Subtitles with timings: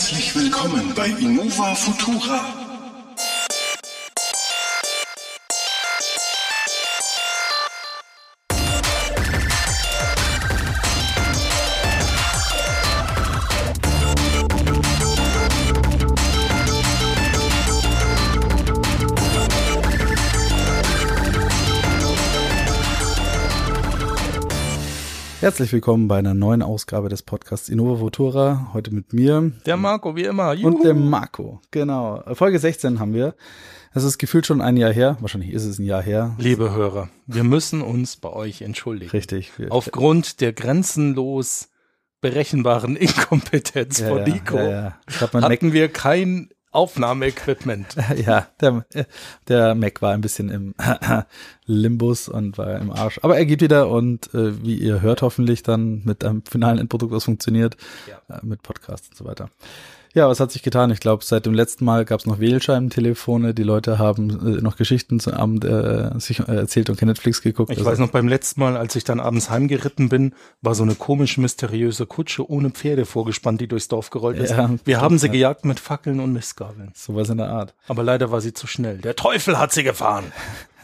[0.00, 2.59] Herzlich willkommen bei Innova Futura.
[25.60, 28.70] Herzlich willkommen bei einer neuen Ausgabe des Podcasts Innova Futura.
[28.72, 29.52] Heute mit mir.
[29.66, 30.54] Der Marco, wie immer.
[30.54, 30.68] Juhu.
[30.68, 32.22] Und dem Marco, genau.
[32.32, 33.34] Folge 16 haben wir.
[33.92, 35.18] Es ist gefühlt schon ein Jahr her.
[35.20, 36.34] Wahrscheinlich ist es ein Jahr her.
[36.38, 39.10] Liebe Hörer, wir müssen uns bei euch entschuldigen.
[39.10, 39.52] Richtig.
[39.68, 41.68] Aufgrund der grenzenlos
[42.22, 47.96] berechenbaren Inkompetenz ja, von Nico ja, ja, hatten wir kein Aufnahmeequipment.
[48.16, 48.84] Ja, der,
[49.48, 50.74] der Mac war ein bisschen im
[51.66, 53.18] Limbus und war im Arsch.
[53.22, 57.12] Aber er geht wieder und äh, wie ihr hört hoffentlich dann mit einem finalen Endprodukt,
[57.12, 57.76] was funktioniert,
[58.08, 58.36] ja.
[58.36, 59.48] äh, mit Podcasts und so weiter.
[60.12, 60.90] Ja, was hat sich getan?
[60.90, 63.54] Ich glaube, seit dem letzten Mal gab es noch Wählscheibentelefone.
[63.54, 67.70] Die Leute haben äh, noch Geschichten zum Abend äh, sich äh, erzählt und Netflix geguckt.
[67.70, 67.90] Ich also.
[67.90, 71.38] weiß noch, beim letzten Mal, als ich dann abends heimgeritten bin, war so eine komisch
[71.38, 74.50] mysteriöse Kutsche ohne Pferde vorgespannt, die durchs Dorf gerollt ist.
[74.50, 75.32] Ja, Wir haben sie ja.
[75.32, 76.90] gejagt mit Fackeln und Mistgabeln.
[76.94, 77.74] Sowas in der Art.
[77.86, 78.98] Aber leider war sie zu schnell.
[78.98, 80.32] Der Teufel hat sie gefahren.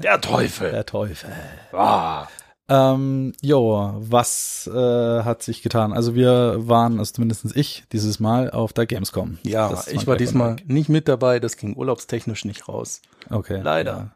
[0.03, 0.71] Der Teufel.
[0.71, 1.31] Der Teufel.
[1.73, 2.29] Ah.
[2.69, 5.93] Ähm, jo, was äh, hat sich getan?
[5.93, 9.39] Also wir waren, also zumindest ich, dieses Mal auf der Gamescom.
[9.45, 13.03] Ja, ich war diesmal nicht mit dabei, das ging urlaubstechnisch nicht raus.
[13.31, 13.61] Okay.
[13.63, 13.93] Leider.
[13.93, 14.11] Ja.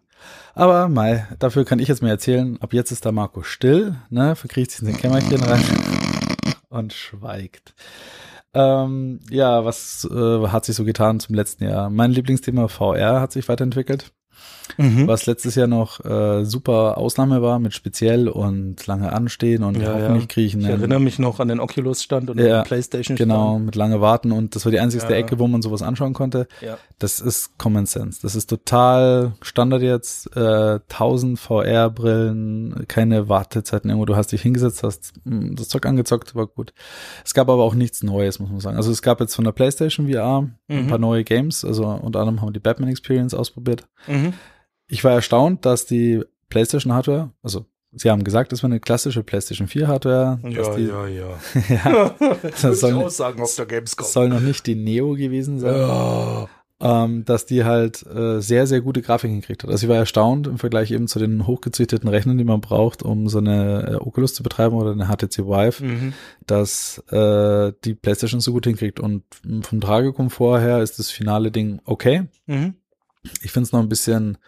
[0.55, 4.35] Aber mal, dafür kann ich jetzt mir erzählen, ab jetzt ist da Marco still, ne,
[4.35, 5.65] verkriecht sich in sein Kämmerchen rein
[6.69, 7.75] und schweigt.
[8.53, 11.89] Ähm, ja, was äh, hat sich so getan zum letzten Jahr?
[11.89, 14.13] Mein Lieblingsthema VR hat sich weiterentwickelt
[14.77, 15.07] mhm.
[15.07, 19.95] was letztes Jahr noch äh, super Ausnahme war mit speziell und lange anstehen und ja,
[19.95, 20.29] hoffentlich ja.
[20.29, 20.61] kriechen.
[20.61, 23.19] Ich erinnere mich noch an den Oculus-Stand und ja, den Playstation-Stand.
[23.19, 25.19] Genau, mit lange warten und das war die einzigste ja.
[25.19, 26.47] Ecke, wo man sowas anschauen konnte.
[26.61, 26.79] Ja.
[26.99, 28.21] Das ist Common Sense.
[28.23, 30.35] Das ist total Standard jetzt.
[30.37, 34.07] Äh, 1000 VR-Brillen, keine Wartezeiten irgendwo.
[34.07, 36.73] Du hast dich hingesetzt, hast hm, das Zeug angezockt, war gut.
[37.25, 38.77] Es gab aber auch nichts Neues, muss man sagen.
[38.77, 40.51] Also es gab jetzt von der Playstation VR mhm.
[40.69, 41.65] ein paar neue Games.
[41.65, 43.87] Also unter anderem haben wir die Batman Experience ausprobiert.
[44.07, 44.30] Mhm.
[44.89, 49.25] Ich war erstaunt, dass die PlayStation Hardware, also Sie haben gesagt, es war eine klassische
[49.25, 50.39] PlayStation 4 Hardware.
[50.49, 52.15] Ja, die, ja, ja, ja.
[52.63, 54.07] das soll, ich auch sagen auf der Gamescom.
[54.07, 55.75] soll noch nicht die Neo gewesen sein.
[55.75, 56.49] Ja.
[56.83, 59.71] Ähm, dass die halt äh, sehr, sehr gute Grafik hinkriegt hat.
[59.71, 63.29] Also ich war erstaunt im Vergleich eben zu den hochgezüchteten Rechnern, die man braucht, um
[63.29, 66.15] so eine äh, Oculus zu betreiben oder eine HTC Vive, mhm.
[66.47, 68.99] dass äh, die PlayStation so gut hinkriegt.
[68.99, 69.25] Und
[69.63, 72.29] vom Tragekomfort her ist das finale Ding okay.
[72.47, 72.77] Mhm.
[73.43, 74.39] Ich finde es noch ein bisschen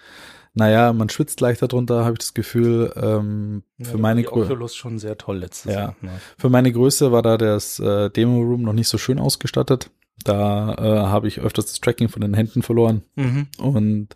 [0.54, 2.92] naja, man schwitzt leichter drunter, habe ich das Gefühl.
[2.96, 4.74] Ähm, ja, für meine Größe.
[4.76, 5.80] schon sehr toll letztes ja.
[5.80, 5.96] Jahr.
[6.02, 6.10] Ne?
[6.36, 9.90] Für meine Größe war da das äh, Demo-Room noch nicht so schön ausgestattet.
[10.24, 13.02] Da äh, habe ich öfters das Tracking von den Händen verloren.
[13.16, 13.46] Mhm.
[13.56, 14.08] Und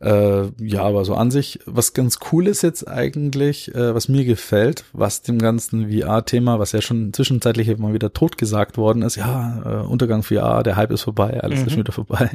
[0.00, 4.24] äh, ja, aber so an sich, was ganz cool ist jetzt eigentlich, äh, was mir
[4.24, 9.82] gefällt, was dem ganzen VR-Thema, was ja schon zwischenzeitlich mal wieder totgesagt worden ist, ja,
[9.82, 11.66] äh, Untergang VR, der Hype ist vorbei, alles mhm.
[11.66, 12.30] ist schon wieder vorbei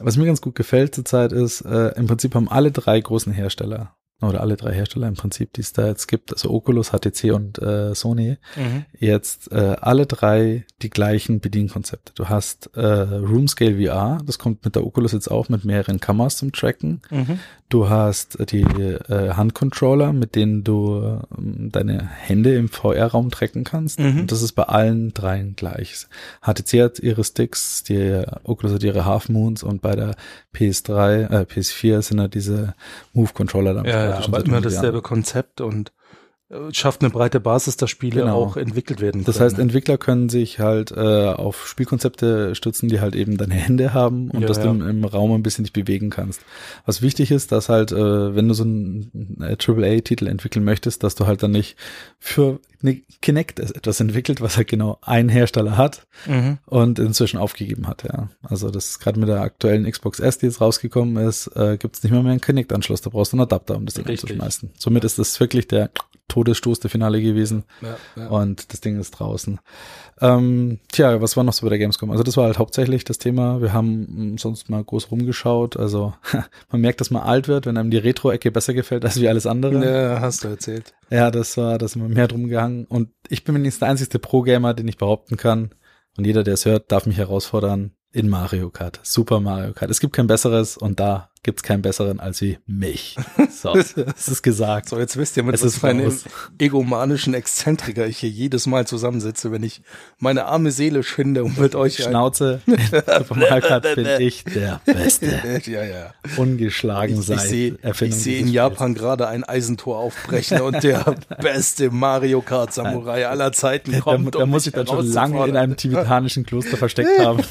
[0.00, 3.96] was mir ganz gut gefällt zurzeit ist, äh, im Prinzip haben alle drei großen Hersteller
[4.22, 7.58] oder alle drei Hersteller im Prinzip, die es da jetzt gibt, also Oculus, HTC und
[7.58, 8.86] äh, Sony, mhm.
[8.98, 12.12] jetzt äh, alle drei die gleichen Bedienkonzepte.
[12.14, 16.38] Du hast äh, Roomscale VR, das kommt mit der Oculus jetzt auch mit mehreren Kameras
[16.38, 17.02] zum Tracken.
[17.10, 17.40] Mhm.
[17.68, 21.18] Du hast die äh, Handcontroller, mit denen du äh,
[21.70, 23.98] deine Hände im VR-Raum tracken kannst.
[23.98, 24.20] Mhm.
[24.20, 26.06] Und das ist bei allen dreien gleich.
[26.42, 30.14] HTC hat ihre Sticks, die Oculus hat ihre Half Moons und bei der
[30.54, 32.74] PS3, äh, PS4 sind da diese
[33.14, 33.84] Move-Controller dann.
[33.84, 35.92] Ja, ja aber immer dasselbe Konzept und
[36.70, 38.36] schafft eine breite Basis, dass Spiele genau.
[38.36, 39.24] auch entwickelt werden können.
[39.24, 43.92] Das heißt, Entwickler können sich halt äh, auf Spielkonzepte stützen, die halt eben deine Hände
[43.92, 44.64] haben und ja, dass ja.
[44.64, 46.42] du im, im, Raum ein bisschen dich bewegen kannst.
[46.84, 51.26] Was wichtig ist, dass halt, äh, wenn du so einen AAA-Titel entwickeln möchtest, dass du
[51.26, 51.76] halt dann nicht
[52.20, 56.58] für eine Kinect etwas entwickelt, was halt genau ein Hersteller hat mhm.
[56.66, 58.28] und inzwischen aufgegeben hat, ja.
[58.42, 62.04] Also das gerade mit der aktuellen Xbox S, die jetzt rausgekommen ist, äh, gibt es
[62.04, 63.00] nicht mehr, mehr einen Kinect-Anschluss.
[63.00, 64.70] Da brauchst du einen Adapter, um das Ding anzuschmeißen.
[64.78, 65.90] Somit ist das wirklich der
[66.28, 67.64] Todesstoß der Finale gewesen.
[67.80, 68.28] Ja, ja.
[68.28, 69.60] Und das Ding ist draußen.
[70.20, 72.10] Ähm, tja, was war noch so bei der Gamescom?
[72.10, 73.60] Also das war halt hauptsächlich das Thema.
[73.60, 75.76] Wir haben sonst mal groß rumgeschaut.
[75.76, 76.14] Also
[76.70, 79.46] man merkt, dass man alt wird, wenn einem die Retro-Ecke besser gefällt als wie alles
[79.46, 79.84] andere.
[79.84, 80.94] Ja, hast du erzählt.
[81.10, 82.86] Ja, das war, das immer mehr drum gehangen.
[82.86, 85.70] Und ich bin wenigstens der einzige Pro-Gamer, den ich behaupten kann.
[86.16, 89.00] Und jeder, der es hört, darf mich herausfordern in Mario Kart.
[89.02, 89.90] Super Mario Kart.
[89.90, 93.16] Es gibt kein besseres und da gibt's keinen besseren als wie mich.
[93.56, 94.90] So, das ist gesagt.
[94.90, 96.12] So, jetzt wisst ihr, mit es was für einem
[96.58, 99.80] egomanischen Exzentriker ich hier jedes Mal zusammensitze, wenn ich
[100.18, 102.60] meine arme Seele schinde und mit euch Schnauze.
[103.18, 105.40] Supermarkt bin ich der Beste.
[105.66, 106.14] ja, ja.
[106.36, 107.38] Ungeschlagen sein.
[107.82, 113.26] Ich, ich sehe in Japan gerade ein Eisentor aufbrechen und der beste Mario Kart Samurai
[113.26, 114.34] aller Zeiten kommt.
[114.34, 117.42] Da, da muss ich dann schon lange in einem tibetanischen Kloster versteckt haben.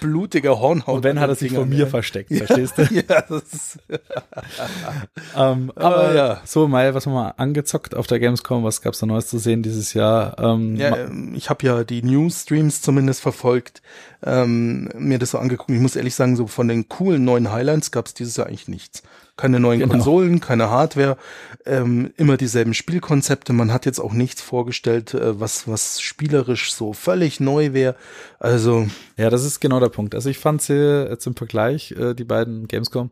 [0.00, 0.96] Blutiger Hornhaut.
[0.96, 2.82] Und wenn hat er sich vor mir versteckt, verstehst du?
[2.94, 3.78] ja, das ist
[5.36, 6.40] ähm, aber ja.
[6.44, 9.62] so mal, was haben wir angezockt auf der Gamescom, was gab's da Neues zu sehen
[9.62, 10.38] dieses Jahr?
[10.38, 13.82] Ähm, ja, ähm, ich habe ja die News-Streams zumindest verfolgt,
[14.24, 15.70] ähm, mir das so angeguckt.
[15.70, 19.02] Ich muss ehrlich sagen, so von den coolen neuen Highlights gab's dieses Jahr eigentlich nichts
[19.36, 19.92] keine neuen genau.
[19.92, 21.16] Konsolen, keine Hardware,
[21.64, 23.52] ähm, immer dieselben Spielkonzepte.
[23.52, 27.96] Man hat jetzt auch nichts vorgestellt, äh, was was spielerisch so völlig neu wäre.
[28.38, 28.86] Also
[29.16, 30.14] ja, das ist genau der Punkt.
[30.14, 33.10] Also ich fand sie jetzt im Vergleich äh, die beiden Gamescom.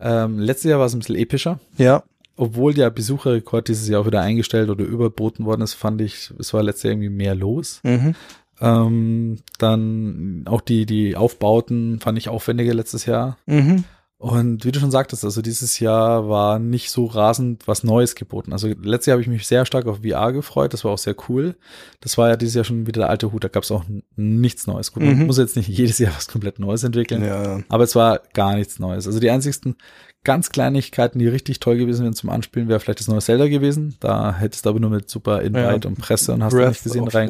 [0.00, 1.60] Ähm, letztes Jahr war es ein bisschen epischer.
[1.76, 2.02] Ja.
[2.36, 6.52] Obwohl der Besucherrekord dieses Jahr auch wieder eingestellt oder überboten worden ist, fand ich, es
[6.52, 7.80] war letztes Jahr irgendwie mehr los.
[7.84, 8.14] Mhm.
[8.60, 13.36] Ähm, dann auch die, die Aufbauten fand ich aufwendiger letztes Jahr.
[13.46, 13.84] Mhm.
[14.22, 18.52] Und wie du schon sagtest, also dieses Jahr war nicht so rasend was Neues geboten.
[18.52, 21.16] Also letztes Jahr habe ich mich sehr stark auf VR gefreut, das war auch sehr
[21.28, 21.56] cool.
[22.00, 23.82] Das war ja dieses Jahr schon wieder der alte Hut, da gab es auch
[24.14, 24.92] nichts Neues.
[24.92, 25.26] Gut, man mhm.
[25.26, 27.62] muss jetzt nicht jedes Jahr was komplett Neues entwickeln, ja.
[27.68, 29.08] aber es war gar nichts Neues.
[29.08, 29.74] Also die einzigsten
[30.22, 33.96] ganz Kleinigkeiten, die richtig toll gewesen wären zum Anspielen, wäre vielleicht das neue Zelda gewesen.
[33.98, 35.88] Da hättest du aber nur mit super Invite ja.
[35.88, 37.28] und Presse und hast Breath nicht gesehen rein.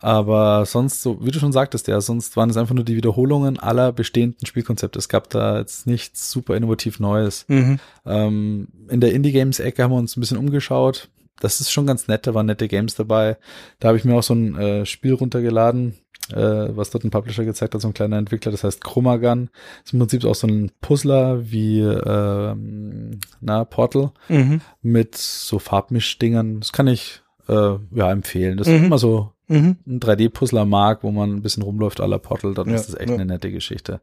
[0.00, 3.58] Aber sonst, so wie du schon sagtest, ja, sonst waren es einfach nur die Wiederholungen
[3.58, 4.98] aller bestehenden Spielkonzepte.
[4.98, 7.44] Es gab da jetzt nichts super innovativ Neues.
[7.48, 7.78] Mhm.
[8.06, 11.10] Ähm, in der Indie-Games-Ecke haben wir uns ein bisschen umgeschaut.
[11.38, 13.36] Das ist schon ganz nett, da waren nette Games dabei.
[13.78, 15.94] Da habe ich mir auch so ein äh, Spiel runtergeladen,
[16.30, 19.50] äh, was dort ein Publisher gezeigt hat, so ein kleiner Entwickler, das heißt Chromagun.
[19.78, 24.60] Das ist im Prinzip auch so ein Puzzler wie ähm, na, Portal mhm.
[24.82, 26.60] mit so Farbmischdingern.
[26.60, 27.19] Das kann ich
[27.50, 28.56] äh, ja empfehlen.
[28.56, 28.74] Das mhm.
[28.74, 29.76] ist immer so mhm.
[29.86, 33.10] ein 3D-Puzzler mag, wo man ein bisschen rumläuft la Portal, dann ja, ist das echt
[33.10, 33.14] ja.
[33.14, 34.00] eine nette Geschichte.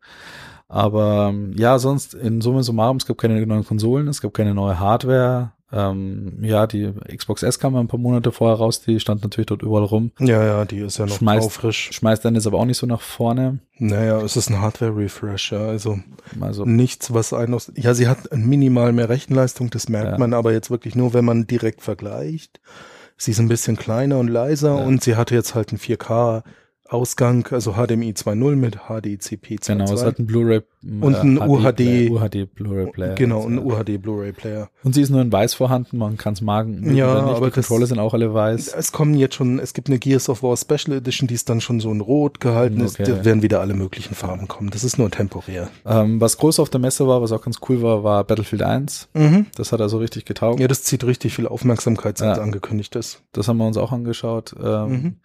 [0.70, 4.80] Aber ja, sonst in Summe summarum, es gab keine neuen Konsolen, es gab keine neue
[4.80, 5.54] Hardware.
[5.72, 9.64] Ähm, ja, die Xbox S kam ein paar Monate vorher raus, die stand natürlich dort
[9.64, 10.12] überall rum.
[10.20, 11.90] Ja, ja, die ist ja noch schmeißt, frisch.
[11.92, 13.60] Schmeißt dann jetzt aber auch nicht so nach vorne.
[13.78, 16.00] Naja, es ist ein Hardware-Refresh, ja, also,
[16.40, 20.18] also nichts, was einen aus, ja, sie hat minimal mehr Rechenleistung, das merkt ja.
[20.18, 22.62] man aber jetzt wirklich nur, wenn man direkt vergleicht.
[23.18, 24.86] Sie ist ein bisschen kleiner und leiser ja.
[24.86, 26.44] und sie hatte jetzt halt ein 4K
[26.90, 29.68] Ausgang, also HDMI 2.0 mit HDCP 2.2.
[29.68, 30.62] Genau, es hat ein Blu-ray
[31.02, 33.16] und äh, ein UHD, UHD Blu-ray Player.
[33.16, 34.70] Genau, ein UHD Blu-ray Player.
[34.84, 36.96] Und sie ist nur in weiß vorhanden, man kann es magen.
[36.96, 38.74] Ja, aber die Controller sind auch alle weiß.
[38.74, 41.62] Es kommen jetzt schon, es gibt eine Gears of War Special Edition, die ist dann
[41.62, 42.86] schon so in rot gehalten okay.
[42.86, 43.00] ist.
[43.00, 44.70] Da werden wieder alle möglichen Farben kommen.
[44.70, 45.70] Das ist nur temporär.
[45.86, 49.10] Ähm, was groß auf der Messe war, was auch ganz cool war, war Battlefield 1.
[49.14, 49.48] Mhm.
[49.56, 50.60] Das hat also richtig getaugt.
[50.60, 52.44] Ja, das zieht richtig viel Aufmerksamkeit, seit ja.
[52.44, 53.24] angekündigt ist.
[53.34, 54.56] Das haben wir uns auch angeschaut.
[54.64, 55.16] Ähm, mhm.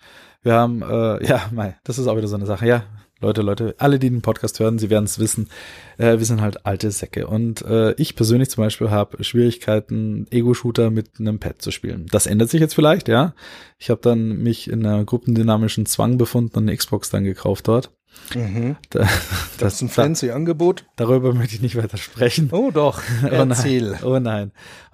[0.43, 2.67] Wir haben, äh, ja, mei, das ist auch wieder so eine Sache.
[2.67, 2.85] Ja,
[3.23, 5.49] Leute, Leute, alle, die den Podcast hören, sie werden es wissen.
[5.97, 7.29] Äh, wir sind halt alte Säcke.
[7.29, 12.07] Und äh, ich persönlich zum Beispiel habe Schwierigkeiten, Ego-Shooter mit einem Pad zu spielen.
[12.11, 13.35] Das ändert sich jetzt vielleicht, ja.
[13.79, 17.93] Ich habe dann mich in einer gruppendynamischen Zwang befunden und eine Xbox dann gekauft dort.
[18.35, 18.77] Mhm.
[18.91, 20.85] Da, das, das, ist ein fancy da, Angebot.
[20.97, 22.51] Darüber möchte ich nicht weiter sprechen.
[22.53, 23.99] Oh doch, erzähl.
[24.03, 24.13] oh nein.
[24.15, 24.53] Oh nein.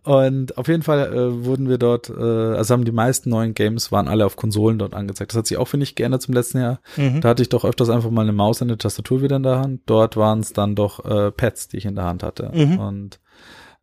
[0.09, 3.93] Und auf jeden Fall äh, wurden wir dort, äh, also haben die meisten neuen Games
[3.93, 5.33] waren alle auf Konsolen dort angezeigt.
[5.33, 6.81] Das hat sich auch, finde ich, geändert zum letzten Jahr.
[6.97, 7.21] Mhm.
[7.21, 9.59] Da hatte ich doch öfters einfach mal eine Maus und eine Tastatur wieder in der
[9.59, 9.83] Hand.
[9.85, 12.51] Dort waren es dann doch äh, Pads, die ich in der Hand hatte.
[12.55, 12.79] Mhm.
[12.79, 13.21] Und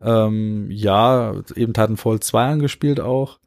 [0.02, 3.38] ähm, ja, eben Titanfall 2 angespielt auch.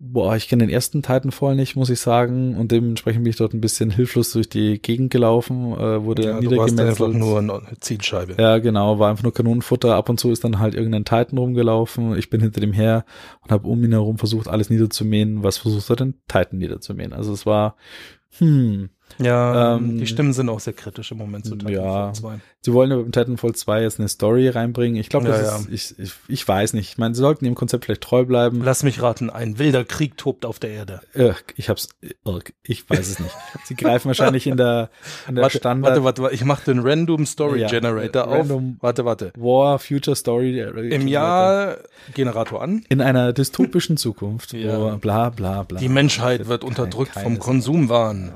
[0.00, 2.56] Boah, ich kenne den ersten Titanfall nicht, muss ich sagen.
[2.56, 6.40] Und dementsprechend bin ich dort ein bisschen hilflos durch die Gegend gelaufen, äh, wurde ja,
[6.40, 6.88] niedergemetzelt.
[6.88, 8.36] einfach nur eine Zielscheibe.
[8.38, 9.96] Ja, genau, war einfach nur Kanonenfutter.
[9.96, 12.16] Ab und zu ist dann halt irgendein Titan rumgelaufen.
[12.16, 13.04] Ich bin hinter dem her
[13.42, 15.42] und habe um ihn herum versucht, alles niederzumähen.
[15.42, 16.14] Was versucht er denn?
[16.28, 17.12] Titan niederzumähen.
[17.12, 17.74] Also es war,
[18.38, 22.40] hm, ja, ähm, die Stimmen sind auch sehr kritisch im Moment zu Titanfall ja, 2.
[22.60, 25.00] Sie wollen ja beim Titanfall 2 jetzt eine Story reinbringen.
[25.00, 26.90] Ich glaube, das ja, ist, ich, ich, ich weiß nicht.
[26.90, 28.62] Ich meine, sie sollten dem Konzept vielleicht treu bleiben.
[28.62, 31.00] Lass mich raten, ein wilder Krieg tobt auf der Erde.
[31.14, 31.88] Äh, ich hab's,
[32.62, 33.34] ich weiß es nicht.
[33.64, 34.90] sie greifen wahrscheinlich in der,
[35.28, 35.92] in der warte, Standard.
[35.92, 38.82] Warte, warte, warte, ich mache den Random Story ja, Generator Random auf.
[38.82, 39.32] Warte, warte.
[39.36, 40.58] War Future Story.
[40.60, 41.78] Äh, Im Jahr
[42.14, 42.84] Generator an.
[42.88, 45.78] In einer dystopischen Zukunft, wo bla bla bla.
[45.78, 48.32] Die Menschheit wird unterdrückt vom Konsumwahn.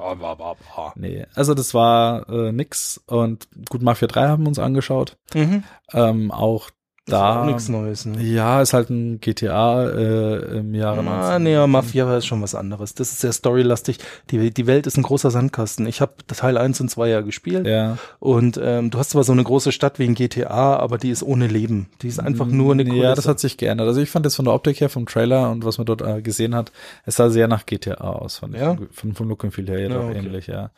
[0.97, 3.00] Nee, also das war äh, nix.
[3.07, 5.16] Und gut, Mafia 3 haben wir uns angeschaut.
[5.35, 5.64] Mhm.
[5.92, 6.71] Ähm, auch
[7.06, 8.04] da ist nichts Neues.
[8.04, 8.23] Ne?
[8.23, 11.00] Ja, ist halt ein GTA äh, im Jahre.
[11.00, 12.94] Ah, nee, Mafia ist schon was anderes.
[12.94, 13.99] Das ist sehr storylastig.
[14.30, 15.87] Die, die Welt ist ein großer Sandkasten.
[15.87, 17.66] Ich habe Teil 1 und 2 ja gespielt.
[17.66, 17.99] Ja.
[18.21, 21.25] Und ähm, du hast zwar so eine große Stadt wie in GTA, aber die ist
[21.25, 21.88] ohne Leben.
[22.02, 23.02] Die ist einfach nur eine Kulisse.
[23.02, 23.88] Ja, das hat sich geändert.
[23.88, 26.23] Also ich fand das von der Optik her, vom Trailer und was man dort äh,
[26.23, 26.71] gesehen hat,
[27.04, 28.38] es sah sehr nach GTA aus.
[28.38, 28.75] Fand ja?
[28.75, 28.97] ich.
[28.97, 30.18] Von, vom Look and Feel her ja, okay.
[30.18, 30.71] ähnlich, ja.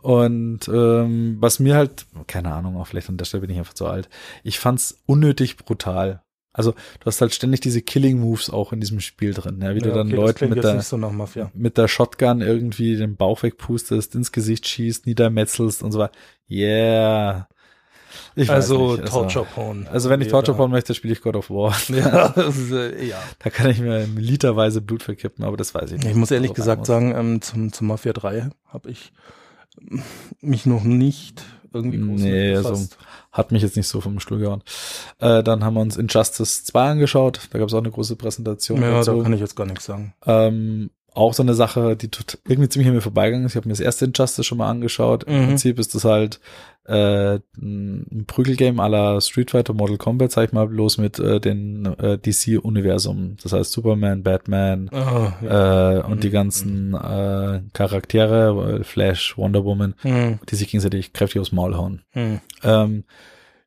[0.00, 3.74] Und ähm, was mir halt, keine Ahnung, auch vielleicht an der Stelle bin ich einfach
[3.74, 4.08] zu alt.
[4.44, 6.22] Ich fand's unnötig brutal.
[6.52, 9.80] Also du hast halt ständig diese Killing Moves auch in diesem Spiel drin, ja, wie
[9.80, 10.98] du dann okay, Leuten mit der, so
[11.54, 16.12] mit der Shotgun irgendwie den Bauch wegpustest, ins Gesicht schießt, niedermetzelst und so weiter.
[16.50, 17.48] Yeah.
[18.34, 19.86] Ich also also, Torture Porn.
[19.92, 21.76] Also wenn ich Torture Porn möchte, spiele ich God of War.
[21.88, 23.18] Ja, ist, äh, ja.
[23.38, 26.10] Da kann ich mir literweise Blut verkippen, aber das weiß ich nicht.
[26.10, 29.12] Ich muss ehrlich gesagt sagen, ähm, zum, zum Mafia 3 habe ich
[30.40, 32.88] mich noch nicht irgendwie groß Nee, also
[33.32, 34.62] hat mich jetzt nicht so vom Stuhl gehauen.
[35.18, 37.48] Äh, dann haben wir uns Injustice 2 angeschaut.
[37.50, 38.80] Da gab es auch eine große Präsentation.
[38.80, 39.16] Ja, dazu.
[39.16, 40.14] da kann ich jetzt gar nichts sagen.
[40.26, 43.52] Ähm, auch so eine Sache, die tut irgendwie ziemlich an mir vorbeigegangen ist.
[43.52, 45.24] Ich habe mir das erste Injustice schon mal angeschaut.
[45.24, 45.46] Im Mhm.
[45.48, 46.40] Prinzip ist das halt
[46.84, 51.84] äh, ein Prügelgame aller Street Fighter, Mortal Kombat, sag ich mal, bloß mit äh, den
[51.98, 53.36] äh, DC-Universum.
[53.42, 56.20] Das heißt Superman, Batman Oh, äh, und Mhm.
[56.20, 61.76] die ganzen äh, Charaktere, äh, Flash, Wonder Woman, Hm, die sich gegenseitig kräftig aufs Maul
[61.76, 62.02] hauen.
[62.12, 62.40] hm.
[62.62, 63.04] Ähm,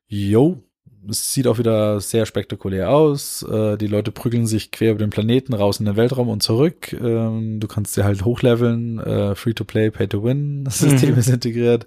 [0.08, 0.62] yo,
[1.08, 3.42] es sieht auch wieder sehr spektakulär aus.
[3.42, 6.92] Äh, die Leute prügeln sich quer über den Planeten, raus in den Weltraum und zurück.
[6.92, 10.64] Ähm, du kannst sie halt hochleveln, äh, free to play, pay to win.
[10.64, 11.18] Das System Mhm.
[11.18, 11.86] ist integriert.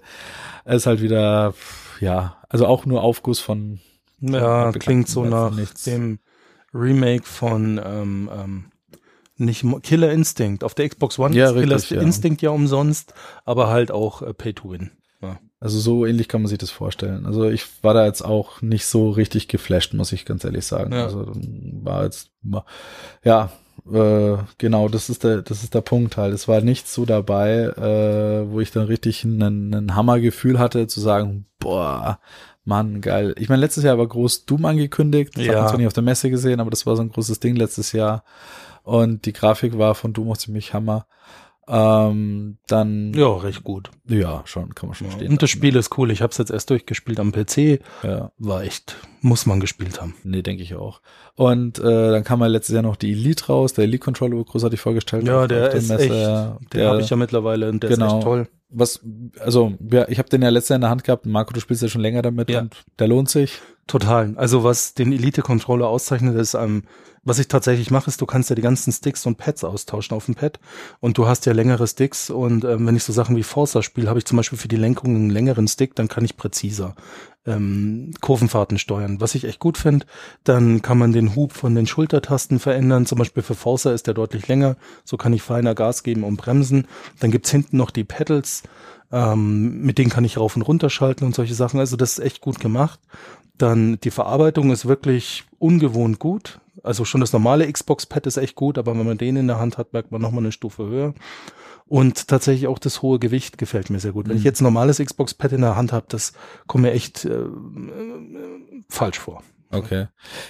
[0.64, 1.54] Es ist halt wieder,
[2.00, 3.80] ja, also auch nur Aufguss von
[4.20, 5.84] Ja, klingt so nach nichts.
[5.84, 6.18] dem
[6.74, 8.64] Remake von ähm, ähm,
[9.38, 10.64] nicht Killer Instinct.
[10.64, 12.02] Auf der Xbox One Ja, ist Killer richtig, ja.
[12.02, 14.90] Instinct ja umsonst, aber halt auch äh, Pay to Win.
[15.22, 15.38] Ja.
[15.66, 17.26] Also so ähnlich kann man sich das vorstellen.
[17.26, 20.92] Also ich war da jetzt auch nicht so richtig geflasht, muss ich ganz ehrlich sagen.
[20.92, 21.04] Ja.
[21.04, 21.32] Also
[21.82, 22.30] war jetzt,
[23.24, 23.50] ja,
[23.92, 26.32] äh, genau, das ist der, das ist der Punkt halt.
[26.32, 31.46] Es war nichts so dabei, äh, wo ich dann richtig einen Hammergefühl hatte, zu sagen,
[31.58, 32.20] boah,
[32.64, 33.34] Mann, geil.
[33.38, 35.32] Ich meine, letztes Jahr war groß Doom angekündigt.
[35.36, 35.58] Das hat Ja.
[35.60, 37.90] man zwar nicht auf der Messe gesehen, aber das war so ein großes Ding letztes
[37.90, 38.22] Jahr.
[38.84, 41.06] Und die Grafik war von Doom auch ziemlich Hammer.
[41.68, 43.90] Ähm, dann, ja, recht gut.
[44.08, 45.30] ja, schon, kann man schon stehen.
[45.32, 45.50] Und das.
[45.50, 46.10] Spiel ist cool.
[46.10, 47.80] Ich habe es jetzt erst durchgespielt am PC.
[48.02, 48.30] Ja.
[48.38, 50.14] War echt, muss man gespielt haben.
[50.22, 51.00] Nee, denke ich auch.
[51.34, 54.50] Und äh, dann kam ja letztes Jahr noch die Elite raus, der Elite Controller wurde
[54.50, 55.26] großartig vorgestellt.
[55.26, 56.02] Ja, der ist Messe.
[56.04, 58.16] echt, Der, Den habe ich ja mittlerweile und der ist genau.
[58.18, 58.48] echt toll.
[58.70, 59.00] was,
[59.40, 61.26] also ja, ich habe den ja letztes Jahr in der Hand gehabt.
[61.26, 62.60] Marco, du spielst ja schon länger damit Ja.
[62.60, 63.60] und der lohnt sich.
[63.86, 64.34] Total.
[64.36, 66.82] Also was den Elite-Controller auszeichnet, ist, ähm,
[67.22, 70.26] was ich tatsächlich mache, ist, du kannst ja die ganzen Sticks und Pads austauschen auf
[70.26, 70.60] dem Pad
[71.00, 74.08] und du hast ja längere Sticks und ähm, wenn ich so Sachen wie Forza spiele,
[74.08, 76.94] habe ich zum Beispiel für die Lenkung einen längeren Stick, dann kann ich präziser
[77.46, 80.06] ähm, Kurvenfahrten steuern, was ich echt gut finde.
[80.44, 84.14] Dann kann man den Hub von den Schultertasten verändern, zum Beispiel für Forza ist der
[84.14, 86.86] deutlich länger, so kann ich feiner Gas geben und bremsen.
[87.20, 88.62] Dann gibt's hinten noch die Pedals,
[89.12, 92.24] ähm, mit denen kann ich rauf und runter schalten und solche Sachen, also das ist
[92.24, 93.00] echt gut gemacht.
[93.58, 96.60] Dann die Verarbeitung ist wirklich ungewohnt gut.
[96.82, 99.78] Also schon das normale Xbox-Pad ist echt gut, aber wenn man den in der Hand
[99.78, 101.14] hat, merkt man nochmal eine Stufe höher.
[101.88, 104.26] Und tatsächlich auch das hohe Gewicht gefällt mir sehr gut.
[104.26, 104.38] Wenn Mhm.
[104.38, 106.32] ich jetzt ein normales Xbox-Pad in der Hand habe, das
[106.66, 107.48] kommt mir echt äh, äh,
[108.88, 109.42] falsch vor.
[109.70, 110.08] Okay.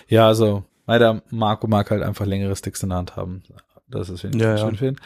[0.08, 3.42] Ja, also leider Marco mag halt einfach längere Sticks in der Hand haben.
[3.88, 4.59] Das ist wenigstens Ja, ja.
[4.59, 4.97] schön für ihn.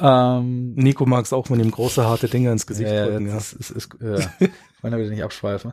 [0.00, 3.28] Ähm, Nico mag es auch, wenn ihm große, harte Dinger ins Gesicht ja, drücken.
[3.28, 3.34] Ja.
[3.34, 4.48] das ist, ist, ist, ja.
[4.82, 5.72] wollen wir wieder nicht abschweifen.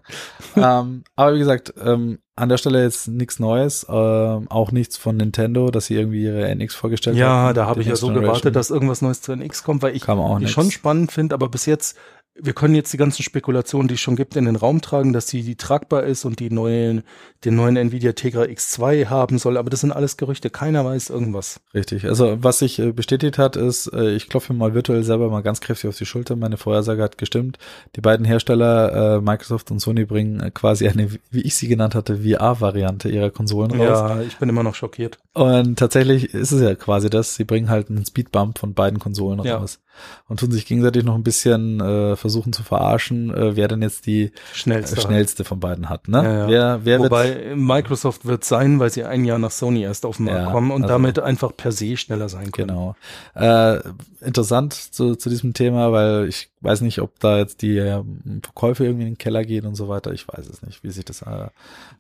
[0.55, 5.17] ähm, aber wie gesagt, ähm, an der Stelle jetzt nichts Neues, ähm, auch nichts von
[5.17, 7.55] Nintendo, dass sie irgendwie ihre NX vorgestellt Ja, haben.
[7.55, 8.29] da habe ich ja so Generation.
[8.31, 11.65] gewartet, dass irgendwas Neues zu NX kommt, weil ich die schon spannend finde, aber bis
[11.65, 11.97] jetzt,
[12.35, 15.27] wir können jetzt die ganzen Spekulationen, die es schon gibt, in den Raum tragen, dass
[15.27, 17.03] sie die tragbar ist und die neuen,
[17.45, 21.59] den neuen Nvidia Tegra X2 haben soll, aber das sind alles Gerüchte, keiner weiß irgendwas.
[21.75, 22.05] Richtig.
[22.05, 25.61] Also was sich äh, bestätigt hat, ist, äh, ich klopfe mal virtuell selber mal ganz
[25.61, 26.35] kräftig auf die Schulter.
[26.35, 27.59] Meine Vorhersage hat gestimmt.
[27.95, 32.17] Die beiden Hersteller, äh, Microsoft und Sony, bringen quasi eine, wie ich sie genannt hatte,
[32.23, 33.79] VR-Variante ihrer Konsolen raus.
[34.09, 35.19] Ja, ich bin immer noch schockiert.
[35.33, 37.35] Und tatsächlich ist es ja quasi das.
[37.35, 39.57] Sie bringen halt einen Speedbump von beiden Konsolen Ja.
[39.57, 39.79] raus.
[40.27, 44.05] Und tun sich gegenseitig noch ein bisschen äh, versuchen zu verarschen, äh, wer denn jetzt
[44.05, 44.95] die Schnellste.
[44.97, 46.07] äh, schnellste von beiden hat.
[46.07, 46.23] Ne?
[46.23, 46.47] Ja, ja.
[46.47, 50.27] Wer, wer Wobei Microsoft wird sein, weil sie ein Jahr nach Sony erst auf den
[50.27, 52.69] Markt Ja, kommen und also- damit einfach per se schneller sein können.
[52.69, 52.95] Genau.
[53.35, 53.79] Äh,
[54.21, 58.85] interessant zu, zu diesem Thema, weil ich weiß nicht, ob da jetzt die ähm, Verkäufe
[58.85, 60.13] irgendwie in den Keller gehen und so weiter.
[60.13, 61.47] Ich weiß es nicht, wie sich das äh,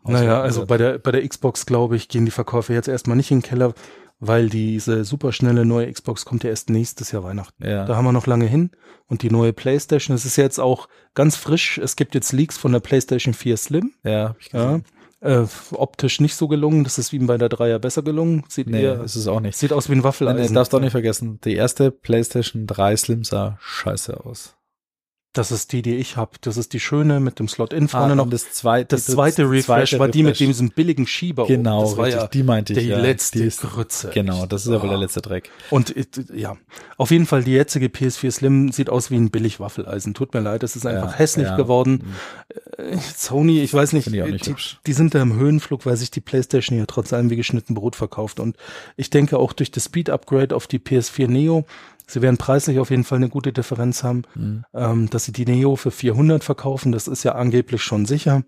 [0.05, 0.69] Naja, also wird.
[0.69, 3.43] bei der, bei der Xbox, glaube ich, gehen die Verkäufe jetzt erstmal nicht in den
[3.43, 3.73] Keller,
[4.25, 7.65] weil diese superschnelle neue Xbox kommt ja erst nächstes Jahr Weihnachten.
[7.65, 7.85] ja.
[7.85, 8.71] Da haben wir noch lange hin.
[9.07, 11.77] Und die neue PlayStation, es ist jetzt auch ganz frisch.
[11.77, 13.93] Es gibt jetzt Leaks von der PlayStation 4 Slim.
[14.03, 14.77] ja, hab ich Ja.
[14.77, 14.85] gesehen.
[15.19, 16.83] Äh, optisch nicht so gelungen.
[16.83, 18.43] Das ist wie bei der Dreier besser gelungen.
[18.49, 19.57] Sieht Nee, eher, ist es auch nicht.
[19.57, 20.51] sieht aus wie ein Nee, Waffeleisen.
[20.51, 24.55] nee, darfst doch nicht vergessen, die erste PlayStation 3 Slim sah scheiße aus.
[25.33, 26.31] Das ist die, die ich habe.
[26.41, 28.29] Das ist die schöne mit dem Slot-In vorne Ah, noch.
[28.29, 30.47] das zweite, Das zweite Refresh zweite war die mit Refresh.
[30.47, 31.43] diesem billigen Schieber.
[31.43, 31.53] oben.
[31.55, 32.79] Genau, das war richtig, ja die meinte ich.
[32.79, 32.99] die ja.
[32.99, 34.11] letzte Die ist, Grütze.
[34.13, 35.01] genau, das ist ja wohl der Ah.
[35.01, 35.49] letzte Dreck.
[35.71, 36.55] Und äh, ja,
[36.97, 40.13] auf jeden Fall die jetzige PS4 Slim sieht aus wie ein billig Waffeleisen.
[40.13, 41.55] Tut mir leid, es ist einfach Ja, hässlich ja.
[41.57, 42.13] geworden.
[42.77, 44.55] Äh, Sony, ich weiß nicht, ich auch nicht die,
[44.87, 47.95] die sind da im Höhenflug, weil sich die PlayStation hier trotz allem wie geschnitten Brot
[47.95, 48.39] verkauft.
[48.39, 48.55] Und
[48.97, 51.65] ich denke auch durch das Speed Upgrade auf die PS4 Neo,
[52.07, 54.63] sie werden preislich auf jeden Fall eine gute Differenz haben, Mhm.
[54.73, 56.91] ähm, dass sie die Neo für 400 verkaufen.
[56.91, 58.43] Das ist ja angeblich schon sicher.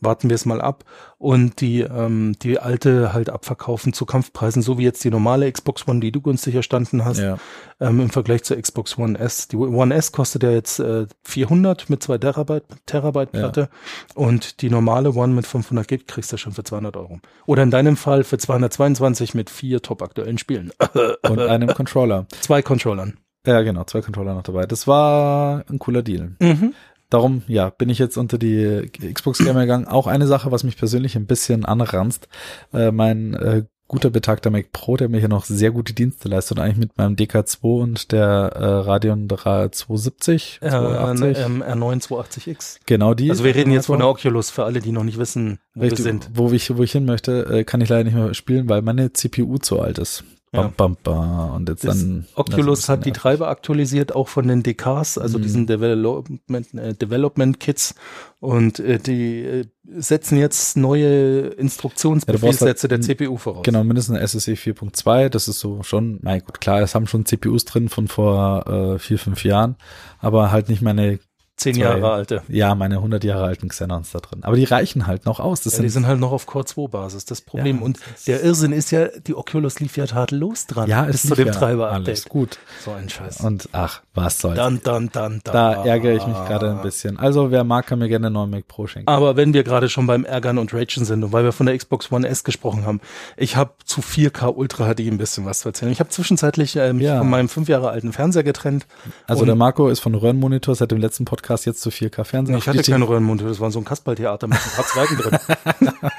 [0.00, 0.84] Warten wir es mal ab
[1.18, 5.86] und die ähm, die alte halt abverkaufen zu Kampfpreisen, so wie jetzt die normale Xbox
[5.88, 7.38] One, die du günstig erstanden hast, Ja.
[7.80, 9.48] ähm, im Vergleich zur Xbox One S.
[9.48, 13.40] Die One S kostet ja jetzt äh, 400 mit 2 Terabyte, Terabyte Ja.
[13.40, 13.68] Platte
[14.14, 17.20] und die normale One mit 500 Gig kriegst du schon für 200 Euro.
[17.46, 20.70] Oder in deinem Fall für 222 mit vier top aktuellen Spielen.
[21.28, 22.26] Und einem Controller.
[22.40, 23.18] Zwei Controllern.
[23.46, 24.66] Ja, genau, zwei Controller noch dabei.
[24.66, 26.32] Das war ein cooler Deal.
[26.40, 26.74] Mhm.
[27.10, 29.86] Darum, ja, bin ich jetzt unter die Xbox Gamer gegangen.
[29.86, 32.28] Auch eine Sache, was mich persönlich ein bisschen anranzt.
[32.72, 36.58] Äh, mein äh, guter betagter Mac Pro, der mir hier noch sehr gute Dienste leistet,
[36.58, 41.38] und eigentlich mit meinem DK2 und der äh, Radeon 3 270, Äh, 280.
[41.38, 42.80] ähm, R9 280X.
[42.84, 43.30] genau die.
[43.30, 46.00] Also wir reden jetzt von der Oculus für alle, die noch nicht wissen, wo Richtig,
[46.00, 46.30] wir sind.
[46.34, 49.14] Wo ich, wo ich hin möchte, äh, kann ich leider nicht mehr spielen, weil meine
[49.14, 50.24] CPU zu alt ist.
[50.50, 51.54] Bam, bam, bam.
[51.56, 52.26] Und jetzt Das dann.
[52.34, 55.42] Oculus hat die Treiber aktualisiert, auch von den DKs, also Mhm.
[55.42, 57.94] diesen Development, äh, Development Kits.
[58.40, 59.64] Und äh, die äh,
[59.98, 63.62] setzen jetzt neue Instruktionsbefehlssätze Ja, brauchst der halt- CPU voraus.
[63.64, 67.26] Genau, mindestens eine SSE 4.2, das ist so schon, na gut, klar, es haben schon
[67.26, 69.76] CPUs drin von vor äh, vier, fünf Jahren,
[70.18, 71.18] aber halt nicht meine,
[71.58, 72.42] Zehn zwei- Jahre alte.
[72.48, 74.44] ja, meine 100 Jahre alten Xenons da drin.
[74.44, 75.60] Aber die reichen halt noch aus.
[75.60, 77.78] Das Ja, die sind, sind halt noch auf Core 2 Basis, das Problem.
[77.78, 80.88] Ja, und der Irrsinn ist ja, die Oculus lief ja tadellos dran.
[80.88, 82.58] ja, ist zu dem ja Treiber alles gut.
[82.84, 83.40] So ein Scheiß.
[83.40, 84.56] Und ach, was soll's.
[84.56, 85.52] dann, dann, dann, dann.
[85.52, 87.18] da ärgere ich mich gerade ein bisschen.
[87.18, 89.08] Also, wer mag, kann mir gerne einen neuen Mac Pro schenken.
[89.08, 91.76] Aber wenn wir gerade schon beim Ärgern und Ragen sind und weil wir von der
[91.76, 93.00] Xbox One S gesprochen haben,
[93.36, 95.90] ich habe zu 4K Ultra HD ein bisschen was zu erzählen.
[95.90, 97.18] Ich habe zwischenzeitlich äh, mich Ja.
[97.18, 98.86] von meinem fünf Jahre alten Fernseher getrennt.
[99.26, 102.58] Also, der Marco ist von Röhrenmonitor seit dem letzten Podcast jetzt zu 4K Fernsehen.
[102.58, 105.38] ich hatte keine Röhrenmund, das war so ein Kasperltheater mit ein paar Zweigen drin.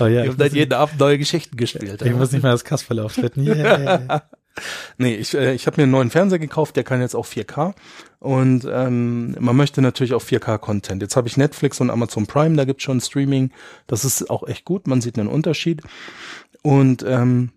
[0.00, 2.02] oh, ja, Ich habe seit jeden Abend neue Geschichten gespielt.
[2.02, 3.46] ich muss nicht mehr das Kasperle auftreten.
[3.46, 4.22] Yeah.
[4.98, 7.74] Nee, ich, äh, ich habe mir einen neuen Fernseher gekauft, der kann jetzt auch 4K.
[8.20, 11.02] Und ähm, man möchte natürlich auch 4K-Content.
[11.02, 13.50] Jetzt habe ich Netflix und Amazon Prime, da gibt's schon Streaming.
[13.86, 15.82] Das ist auch echt gut, man sieht einen Unterschied.
[16.62, 17.50] Und ähm,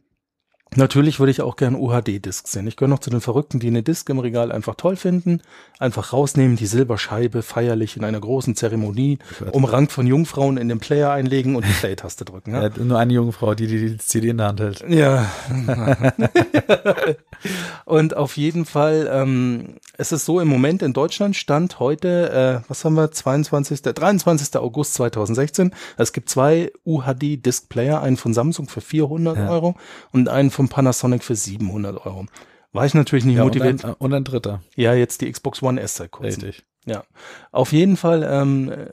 [0.78, 2.68] natürlich würde ich auch gern UHD-Discs sehen.
[2.68, 5.42] Ich gehöre noch zu den Verrückten, die eine Disc im Regal einfach toll finden.
[5.80, 9.54] Einfach rausnehmen, die Silberscheibe feierlich in einer großen Zeremonie, Gott.
[9.54, 12.54] umrankt von Jungfrauen in den Player einlegen und die Play-Taste drücken.
[12.54, 12.70] Ja?
[12.78, 14.86] Nur eine junge Frau, die die, die CD in der Hand hält.
[14.88, 15.30] Ja.
[17.86, 22.70] und auf jeden Fall, ähm, es ist so im Moment in Deutschland stand heute, äh,
[22.70, 24.56] was haben wir, 22., 23.
[24.58, 25.74] August 2016.
[25.98, 29.50] Es gibt zwei UHD Disc Player, einen von Samsung für 400 Ja.
[29.50, 29.76] Euro
[30.12, 32.28] und einen von Panasonic für 700 Euro.
[32.78, 33.84] War ich natürlich nicht Ja, und, motiviert.
[33.84, 34.62] ein, und ein dritter.
[34.76, 36.44] ja, jetzt die Xbox One S seit kurzem.
[36.44, 36.66] Richtig.
[36.86, 37.04] Ja,
[37.52, 38.86] auf jeden Fall ähm, äh,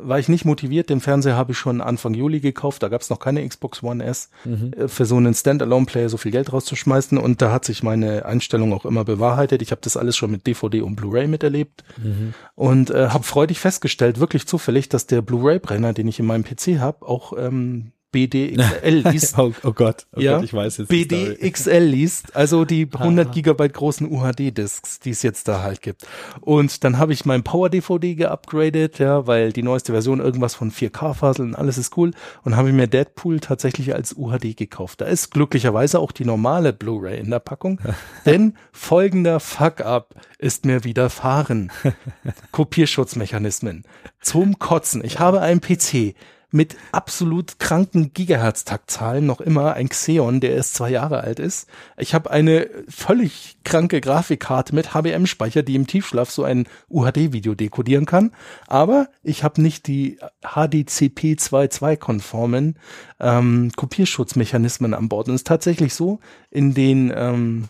[0.00, 0.90] war ich nicht motiviert.
[0.90, 2.84] Den Fernseher habe ich schon Anfang Juli gekauft.
[2.84, 4.72] Da gab es noch keine Xbox One S Mhm.
[4.76, 7.18] äh, für so einen Standalone-Player so viel Geld rauszuschmeißen.
[7.18, 9.60] Und da hat sich meine Einstellung auch immer bewahrheitet.
[9.60, 12.34] Ich habe das alles schon mit DVD und Blu-ray miterlebt Mhm.
[12.54, 16.78] und äh, habe freudig festgestellt, wirklich zufällig, dass der Blu-ray-Brenner, den ich in meinem PC
[16.78, 19.38] habe, auch ähm, BDXL liest.
[19.38, 20.36] Oh, oh Gott, oh Ja.
[20.36, 20.88] Gott, ich weiß jetzt.
[20.88, 26.06] BDXL liest, also die 100 Gigabyte großen UHD-Discs, die es jetzt da halt gibt.
[26.40, 31.54] Und dann habe ich mein Power-DVD geupgradet, ja, weil die neueste Version irgendwas von 4K-Faseln,
[31.54, 32.12] alles ist cool.
[32.44, 35.00] Und habe ich mir Deadpool tatsächlich als UHD gekauft.
[35.00, 37.80] Da ist glücklicherweise auch die normale Blu-ray in der Packung.
[38.26, 41.72] denn folgender Fuck-up ist mir widerfahren.
[42.52, 43.84] Kopierschutzmechanismen.
[44.20, 45.02] Zum Kotzen.
[45.04, 46.14] Ich habe einen PC
[46.52, 51.68] mit absolut kranken Gigahertz-Taktzahlen noch immer ein Xeon, der erst zwei Jahre alt ist.
[51.96, 58.06] Ich habe eine völlig kranke Grafikkarte mit HBM-Speicher, die im Tiefschlaf so ein UHD-Video dekodieren
[58.06, 58.32] kann.
[58.66, 62.76] Aber ich habe nicht die HDCP 2.2-konformen
[63.20, 65.28] ähm, Kopierschutzmechanismen an Bord.
[65.28, 67.68] Und es ist tatsächlich so, in den ähm,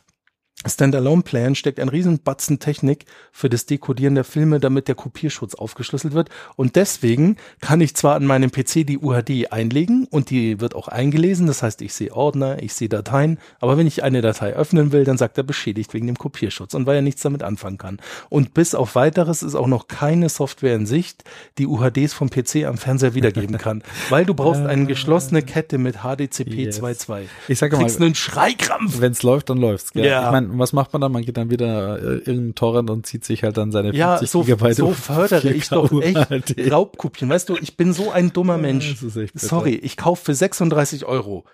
[0.67, 6.29] Standalone-Playern steckt ein Riesenbatzen Technik für das Dekodieren der Filme, damit der Kopierschutz aufgeschlüsselt wird.
[6.57, 10.89] Und deswegen kann ich zwar an meinem PC die UHD einlegen und die wird auch
[10.89, 11.47] eingelesen.
[11.47, 13.39] Das heißt, ich sehe Ordner, ich sehe Dateien.
[13.61, 16.87] Aber wenn ich eine Datei öffnen will, dann sagt er beschädigt wegen dem Kopierschutz und
[16.87, 17.99] weil er nichts damit anfangen kann.
[18.29, 21.25] Und bis auf weiteres ist auch noch keine Software in Sicht,
[21.59, 23.83] die UHDs vom PC am Fernseher wiedergeben kann.
[24.11, 26.83] weil du brauchst eine geschlossene Kette mit HDCP yes.
[26.83, 27.23] 2.2.
[27.49, 29.01] Ich sage mal, einen Schreikrampf.
[29.01, 29.93] Wenn es läuft, dann läuft's.
[29.93, 30.07] Gell?
[30.07, 30.27] Ja.
[30.27, 31.13] Ich mein, was macht man dann?
[31.13, 34.31] Man geht dann wieder äh, irgendeinen Torrent und zieht sich halt dann seine ja, 50
[34.31, 34.77] so, Gigabyte.
[34.77, 37.31] so fördere ich doch echt Raubkopien.
[37.31, 38.97] Weißt du, ich bin so ein dummer Mensch.
[39.35, 41.45] Sorry, ich kaufe für 36 Euro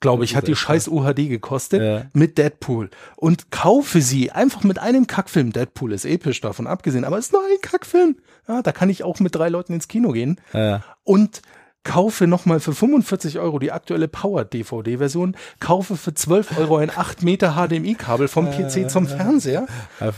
[0.00, 2.06] glaube ich, hat die scheiß UHD gekostet ja.
[2.14, 5.52] mit Deadpool und kaufe sie einfach mit einem Kackfilm.
[5.52, 8.16] Deadpool ist episch davon abgesehen, aber es ist nur ein Kackfilm.
[8.48, 10.40] Ja, da kann ich auch mit drei Leuten ins Kino gehen.
[10.54, 10.82] Ja.
[11.04, 11.42] Und
[11.84, 17.54] kaufe nochmal für 45 Euro die aktuelle Power-DVD-Version, kaufe für 12 Euro ein 8 Meter
[17.54, 19.66] HDMI-Kabel vom PC zum Fernseher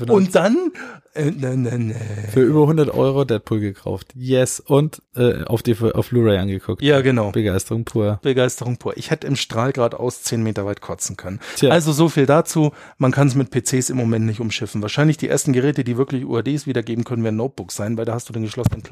[0.09, 0.73] und dann
[1.15, 1.95] äh, ne, ne, ne.
[2.33, 4.09] für über 100 Euro Deadpool gekauft.
[4.15, 4.61] Yes.
[4.61, 6.81] Und äh, auf, die, auf Blu-ray angeguckt.
[6.81, 7.33] Ja, genau.
[7.33, 8.19] Begeisterung pur.
[8.23, 8.97] Begeisterung pur.
[8.97, 11.41] Ich hätte im Strahl aus 10 Meter weit kotzen können.
[11.57, 11.71] Tja.
[11.71, 12.73] Also so viel dazu.
[12.99, 14.81] Man kann es mit PCs im Moment nicht umschiffen.
[14.81, 18.29] Wahrscheinlich die ersten Geräte, die wirklich UADs wiedergeben können, werden Notebooks sein, weil da hast
[18.29, 18.83] du den geschlossenen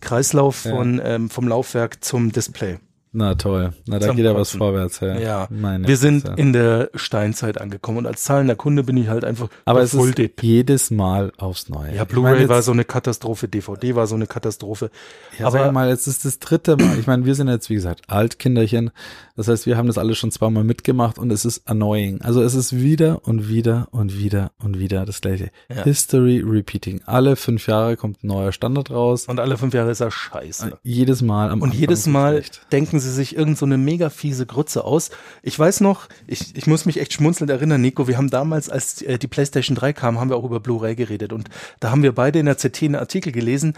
[0.00, 1.04] Kreislauf von, ja.
[1.04, 2.78] ähm, vom Laufwerk zum Display.
[3.14, 5.00] Na toll, na da geht ja was vorwärts.
[5.00, 5.46] Ja, ja.
[5.50, 6.32] Meine wir sind ja.
[6.32, 10.16] in der Steinzeit angekommen und als zahlender Kunde bin ich halt einfach Aber es ist
[10.16, 10.42] Dip.
[10.42, 11.94] jedes Mal aufs Neue.
[11.94, 14.90] Ja, Blu-ray war so eine Katastrophe, DVD war so eine Katastrophe.
[15.38, 16.98] Ja, aber sag mal, jetzt ist das dritte Mal.
[16.98, 18.92] Ich meine, wir sind jetzt wie gesagt Altkinderchen.
[19.36, 22.20] Das heißt, wir haben das alles schon zweimal mitgemacht und es ist annoying.
[22.20, 25.50] Also es ist wieder und wieder und wieder und wieder das gleiche.
[25.68, 25.84] Ja.
[25.84, 27.00] History repeating.
[27.06, 29.26] Alle fünf Jahre kommt ein neuer Standard raus.
[29.26, 30.78] Und alle fünf Jahre ist er scheiße.
[30.82, 34.46] Jedes Mal am Und Anfang jedes Mal denken sie sich irgend so eine mega fiese
[34.46, 35.10] Grütze aus.
[35.42, 39.02] Ich weiß noch, ich, ich muss mich echt schmunzelnd erinnern, Nico, wir haben damals, als
[39.02, 41.48] äh, die PlayStation 3 kam, haben wir auch über Blu-ray geredet und
[41.80, 43.74] da haben wir beide in der CT einen Artikel gelesen,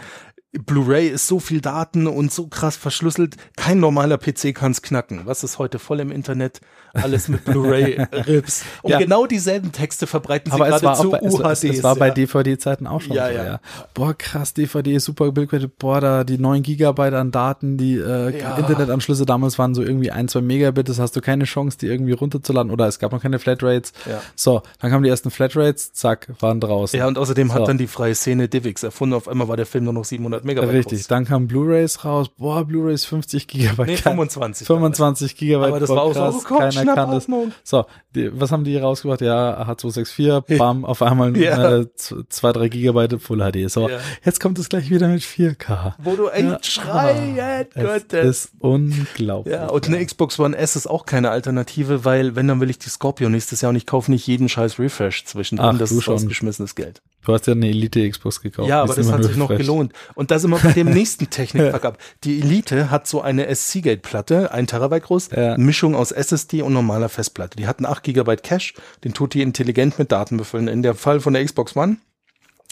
[0.59, 3.35] Blu-ray ist so viel Daten und so krass verschlüsselt.
[3.55, 5.21] Kein normaler PC kann es knacken.
[5.25, 6.61] Was ist heute voll im Internet?
[6.93, 8.63] Alles mit Blu-ray-Rips.
[8.81, 8.99] Und ja.
[8.99, 11.63] genau dieselben Texte verbreiten sie gerade zu bei, UHDs.
[11.63, 13.43] Es, es war bei DVD-Zeiten auch schon ja, so, ja.
[13.43, 13.59] ja.
[13.93, 15.77] Boah, krass, DVD ist super Bildqualität.
[15.77, 18.29] Boah, da die 9 Gigabyte an Daten, die äh.
[18.57, 20.87] Internetanschlüsse damals waren so irgendwie ein, zwei Megabit.
[20.87, 22.71] Das hast du keine Chance, die irgendwie runterzuladen.
[22.71, 23.91] Oder es gab noch keine Flatrates.
[24.35, 26.97] So, dann kamen die ersten Flatrates, zack, waren draußen.
[26.97, 27.53] Ja, und außerdem so.
[27.55, 29.15] hat dann die freie Szene Divix erfunden.
[29.15, 31.07] Auf einmal war der Film nur noch 700 Megabyte Richtig, groß.
[31.07, 32.29] dann kam Blu-rays raus.
[32.29, 33.87] Boah, Blu-rays 50 Gigabyte.
[33.87, 34.67] Nee, 25.
[34.67, 35.69] 25 Gigabyte.
[35.69, 37.27] Aber das war auch krass, so, oh Gott, keiner kann das.
[37.63, 39.21] So, die, was haben die rausgebracht?
[39.21, 41.79] Ja, H264, bam, auf einmal ja.
[41.79, 43.69] äh, zwei, drei Gigabyte Full HD.
[43.69, 43.99] So, ja.
[44.23, 45.93] jetzt kommt es gleich wieder mit 4K.
[45.97, 46.59] Wo du echt ja.
[46.61, 48.13] schreien könntest.
[48.13, 49.53] Das ist unglaublich.
[49.53, 52.79] Ja, und eine Xbox One S ist auch keine Alternative, weil wenn, dann will ich
[52.79, 55.71] die Scorpio nächstes Jahr und ich kaufe nicht jeden scheiß Refresh zwischendrin.
[55.75, 57.01] Ach, das ist rausgeschmissenes Geld.
[57.25, 58.69] Du hast ja eine Elite Xbox gekauft.
[58.69, 59.93] Ja, aber das hat sich noch gelohnt.
[60.13, 64.67] Und da sind wir bei dem nächsten Technikfuck Die Elite hat so eine SC-Gate-Platte, ein
[64.67, 65.57] Terabyte groß, ja.
[65.57, 67.57] Mischung aus SSD und normaler Festplatte.
[67.57, 70.67] Die hatten 8 Gigabyte Cache, den tut die intelligent mit Daten befüllen.
[70.67, 71.97] In der Fall von der Xbox One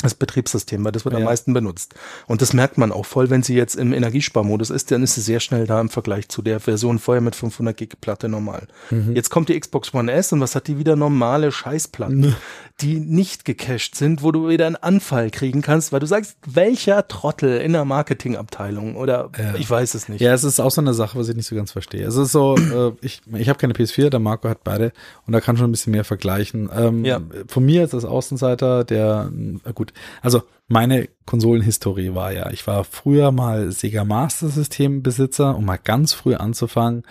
[0.04, 1.20] das Betriebssystem, weil das wird ja.
[1.20, 1.96] am meisten benutzt.
[2.28, 5.22] Und das merkt man auch voll, wenn sie jetzt im Energiesparmodus ist, dann ist sie
[5.22, 8.68] sehr schnell da im Vergleich zu der Version vorher mit 500 Gig Platte normal.
[8.92, 9.16] Mhm.
[9.16, 10.96] Jetzt kommt die Xbox One S und was hat die wieder?
[10.96, 12.36] Normale Scheißplatten, mhm.
[12.82, 17.08] die nicht gecached sind, wo du wieder einen Anfall kriegen kannst, weil du sagst, welcher
[17.08, 19.56] Trottel in der Marketingabteilung oder ja.
[19.56, 20.22] ich weiß es nicht.
[20.22, 22.06] Ja, es ist auch so eine Sache, was ich nicht so ganz verstehe.
[22.06, 24.92] Es ist so, äh, ich, ich habe keine PS4, der Marco hat beide
[25.26, 26.70] und da kann schon ein bisschen mehr vergleichen.
[26.76, 27.22] Ähm, ja.
[27.48, 29.32] Von mir als Außenseiter, der,
[29.64, 35.56] äh, gut, also meine Konsolenhistorie war ja, ich war früher mal Sega Master System Besitzer,
[35.56, 37.04] um mal ganz früh anzufangen,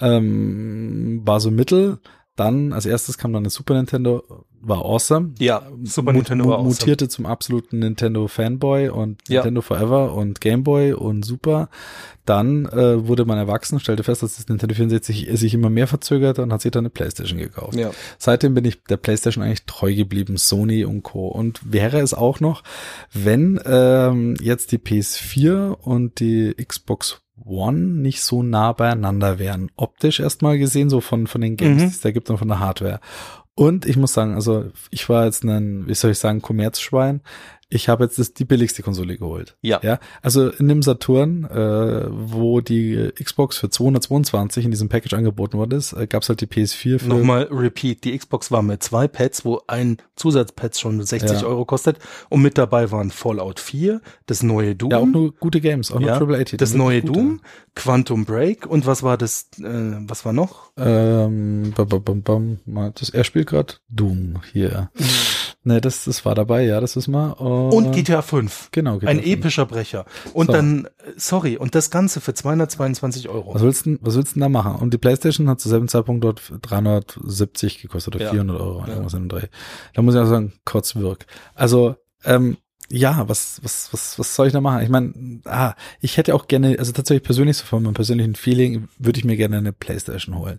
[0.00, 1.98] ähm, war so mittel.
[2.36, 5.34] Dann als erstes kam dann eine Super Nintendo, war awesome.
[5.38, 6.70] Ja, Super Nintendo war awesome.
[6.70, 9.36] Mutierte zum absoluten Nintendo Fanboy und ja.
[9.36, 11.68] Nintendo Forever und Game Boy und Super.
[12.24, 16.42] Dann äh, wurde man erwachsen, stellte fest, dass das Nintendo 64 sich immer mehr verzögerte
[16.42, 17.74] und hat sich dann eine Playstation gekauft.
[17.74, 17.90] Ja.
[18.18, 21.28] Seitdem bin ich der Playstation eigentlich treu geblieben, Sony und Co.
[21.28, 22.62] Und wäre es auch noch,
[23.14, 29.70] wenn ähm, jetzt die PS4 und die Xbox One nicht so nah beieinander wären.
[29.76, 31.86] Optisch erstmal gesehen, so von, von den Games, mhm.
[31.86, 33.00] die es da gibt und von der Hardware.
[33.54, 37.22] Und ich muss sagen, also ich war jetzt ein, wie soll ich sagen, Kommerzschwein.
[37.70, 39.56] Ich habe jetzt das, die billigste Konsole geholt.
[39.60, 39.80] Ja.
[39.82, 39.98] Ja.
[40.22, 45.78] Also in dem Saturn, äh, wo die Xbox für 222 in diesem Package angeboten worden
[45.78, 47.08] ist, äh, gab es halt die PS4 für.
[47.08, 51.46] Nochmal repeat, die Xbox war mit zwei Pads, wo ein Zusatzpad schon 60 ja.
[51.46, 51.98] Euro kostet
[52.30, 54.90] und mit dabei waren Fallout 4, das neue Doom.
[54.90, 57.02] Ja, auch nur gute Games, auch nur ja, Triple Das neue.
[57.02, 57.40] Doom,
[57.74, 60.72] Quantum Break und was war das, äh, was war noch?
[60.76, 62.92] Ähm, bam, bam, bam, bam.
[62.94, 64.90] Das, er spielt gerade Doom hier.
[65.68, 67.36] Ne, das, das war dabei, ja, das ist mal.
[67.38, 68.70] Uh, und GTA 5.
[68.72, 69.28] Genau, GTA Ein 5.
[69.28, 70.06] epischer Brecher.
[70.32, 70.54] Und so.
[70.54, 73.52] dann, sorry, und das Ganze für 222 Euro.
[73.52, 74.76] Was willst du, was willst du denn da machen?
[74.76, 78.30] Und die Playstation hat zu selben Zeitpunkt dort 370 gekostet oder ja.
[78.30, 78.88] 400 Euro, ja.
[78.88, 79.48] irgendwas dem Dreh.
[79.92, 81.26] Da muss ich auch sagen, Kotzwirk.
[81.54, 82.56] Also, ähm,
[82.90, 84.82] ja, was, was, was, was soll ich da machen?
[84.82, 85.12] Ich meine,
[85.44, 89.24] ah, ich hätte auch gerne, also tatsächlich persönlich, so von meinem persönlichen Feeling, würde ich
[89.24, 90.58] mir gerne eine Playstation holen.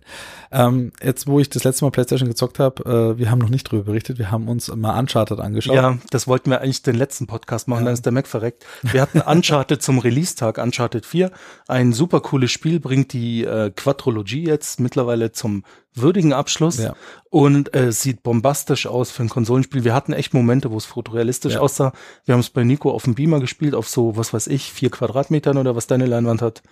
[0.52, 3.64] Ähm, jetzt, wo ich das letzte Mal Playstation gezockt habe, äh, wir haben noch nicht
[3.64, 5.74] drüber berichtet, wir haben uns mal Uncharted angeschaut.
[5.74, 7.86] Ja, das wollten wir eigentlich den letzten Podcast machen, ja.
[7.86, 8.64] dann ist der Mac verreckt.
[8.82, 11.32] Wir hatten Uncharted zum Release-Tag, Uncharted 4.
[11.66, 16.94] Ein super cooles Spiel, bringt die äh, Quadrologie jetzt mittlerweile zum würdigen Abschluss ja.
[17.30, 19.84] und äh, sieht bombastisch aus für ein Konsolenspiel.
[19.84, 21.60] Wir hatten echt Momente, wo es fotorealistisch ja.
[21.60, 21.92] aussah.
[22.24, 24.90] Wir haben es bei Nico auf dem Beamer gespielt, auf so, was weiß ich, vier
[24.90, 26.62] Quadratmetern oder was deine Leinwand hat.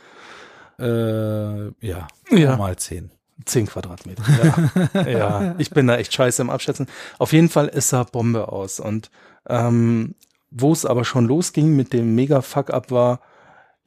[0.79, 2.57] Äh, ja, ja.
[2.57, 3.11] mal zehn.
[3.45, 4.25] Zehn Quadratmeter.
[4.95, 5.03] Ja.
[5.09, 6.87] ja, ich bin da echt scheiße im Abschätzen.
[7.19, 8.81] Auf jeden Fall ist er Bombe aus.
[8.81, 9.11] Und
[9.49, 10.15] ähm,
[10.51, 13.21] wo es aber schon losging mit dem Mega-Fuck-Up war,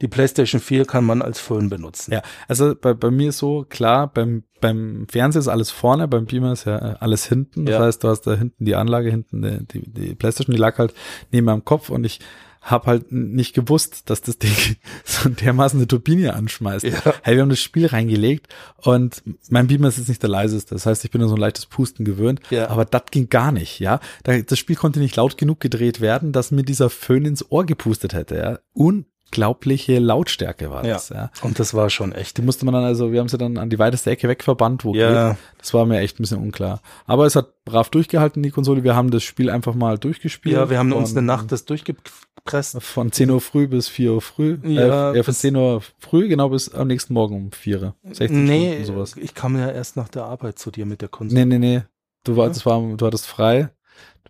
[0.02, 2.12] die PlayStation 4 kann man als Föhn benutzen.
[2.12, 6.26] Ja, also bei, bei mir ist so, klar, beim, beim Fernseher ist alles vorne, beim
[6.26, 7.64] Beamer ist ja äh, alles hinten.
[7.64, 7.80] Das ja.
[7.80, 10.92] heißt, du hast da hinten die Anlage, hinten die, die, die PlayStation, die lag halt
[11.30, 12.18] neben meinem Kopf und ich
[12.62, 14.52] habe halt nicht gewusst, dass das Ding
[15.04, 16.84] so dermaßen eine Turbine anschmeißt.
[16.84, 17.14] Ja.
[17.22, 20.74] Hey, wir haben das Spiel reingelegt und mein Beamer ist jetzt nicht der leiseste.
[20.74, 22.40] Das heißt, ich bin da so ein leichtes Pusten gewöhnt.
[22.50, 22.68] Ja.
[22.70, 24.00] Aber das ging gar nicht, ja.
[24.22, 28.14] Das Spiel konnte nicht laut genug gedreht werden, dass mir dieser Föhn ins Ohr gepustet
[28.14, 28.58] hätte, ja.
[28.74, 31.08] Un unglaubliche Lautstärke war das.
[31.08, 31.16] Ja.
[31.16, 31.30] ja.
[31.40, 32.36] Und das war schon echt.
[32.36, 34.94] Die musste man dann also, wir haben sie dann an die weiteste Ecke wegverbannt, wo
[34.94, 35.30] ja.
[35.30, 35.38] geht.
[35.58, 36.82] Das war mir echt ein bisschen unklar.
[37.06, 38.84] Aber es hat brav durchgehalten, die Konsole.
[38.84, 40.54] Wir haben das Spiel einfach mal durchgespielt.
[40.54, 42.82] Ja, wir haben uns eine Nacht das durchgepresst.
[42.82, 44.58] Von 10 Uhr früh bis 4 Uhr früh.
[44.64, 48.72] Ja, äh, von 10 Uhr früh, genau, bis am nächsten Morgen um 4 16 nee,
[48.72, 49.14] Stunden, sowas.
[49.16, 51.46] ich kam ja erst nach der Arbeit zu dir mit der Konsole.
[51.46, 51.82] Nee, nee, nee.
[52.24, 53.70] Du, war, das war, du hattest frei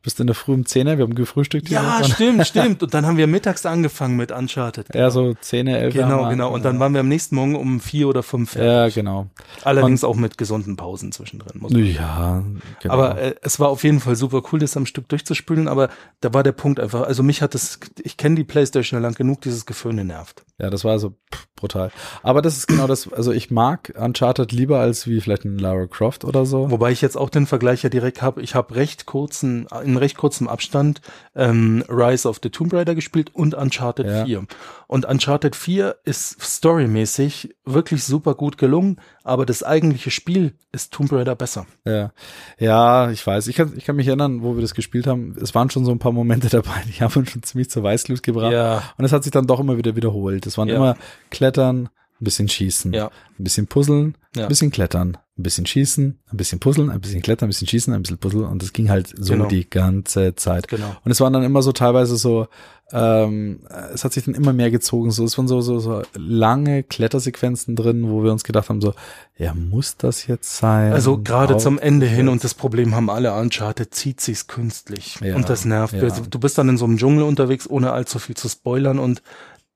[0.02, 1.68] bist in der Früh um 10, wir haben gefrühstückt.
[1.68, 2.82] Ja, stimmt, stimmt.
[2.82, 4.88] Und dann haben wir mittags angefangen mit Uncharted.
[4.88, 5.04] Genau.
[5.04, 5.94] Ja, so 10, 11.
[5.94, 6.52] Genau, genau.
[6.52, 8.96] Und dann waren wir am nächsten Morgen um vier oder fünf fertig.
[8.96, 9.26] Ja, genau.
[9.62, 11.60] Allerdings Und, auch mit gesunden Pausen zwischendrin.
[11.60, 12.42] Muss man ja,
[12.80, 12.94] genau.
[12.94, 15.68] Aber äh, es war auf jeden Fall super cool, das am Stück durchzuspülen.
[15.68, 15.88] Aber
[16.20, 19.40] da war der Punkt einfach, also mich hat das, ich kenne die Playstation lang genug,
[19.42, 20.44] dieses Geföhne nervt.
[20.58, 21.90] Ja, das war so pff, brutal.
[22.22, 25.86] Aber das ist genau das, also ich mag Uncharted lieber als wie vielleicht ein Lara
[25.86, 26.70] Croft oder so.
[26.70, 28.42] Wobei ich jetzt auch den Vergleich ja direkt habe.
[28.42, 31.00] Ich habe recht kurzen, in recht kurzem Abstand
[31.35, 34.24] ähm, Rise of the Tomb Raider gespielt und Uncharted ja.
[34.24, 34.44] 4.
[34.87, 41.12] Und Uncharted 4 ist storymäßig wirklich super gut gelungen, aber das eigentliche Spiel ist Tomb
[41.12, 41.66] Raider besser.
[41.85, 42.12] Ja,
[42.59, 43.46] ja, ich weiß.
[43.46, 45.37] Ich kann, ich kann mich erinnern, wo wir das gespielt haben.
[45.40, 48.22] Es waren schon so ein paar Momente dabei, die haben uns schon ziemlich zur Weißglut
[48.22, 48.52] gebracht.
[48.52, 48.83] Ja.
[48.98, 50.46] Und es hat sich dann doch immer wieder wiederholt.
[50.46, 50.76] Es waren ja.
[50.76, 50.96] immer
[51.31, 51.88] Klettern,
[52.22, 53.06] ein bisschen schießen, ja.
[53.06, 54.44] ein bisschen puzzeln, ja.
[54.44, 57.92] ein bisschen klettern, ein bisschen schießen, ein bisschen puzzeln, ein bisschen klettern, ein bisschen schießen,
[57.92, 59.46] ein bisschen puzzeln und das ging halt so genau.
[59.46, 60.68] die ganze Zeit.
[60.68, 60.94] Genau.
[61.04, 62.46] Und es waren dann immer so teilweise so,
[62.92, 63.61] ähm,
[63.92, 67.74] es hat sich dann immer mehr gezogen, so es waren so, so, so lange Klettersequenzen
[67.74, 68.94] drin, wo wir uns gedacht haben, so,
[69.37, 70.92] ja, muss das jetzt sein?
[70.92, 75.35] Also gerade zum Ende hin und das Problem haben alle Uncharted, zieht sich's künstlich ja,
[75.35, 75.94] und das nervt.
[75.94, 76.08] Ja.
[76.08, 79.22] Du bist dann in so einem Dschungel unterwegs, ohne allzu viel zu spoilern und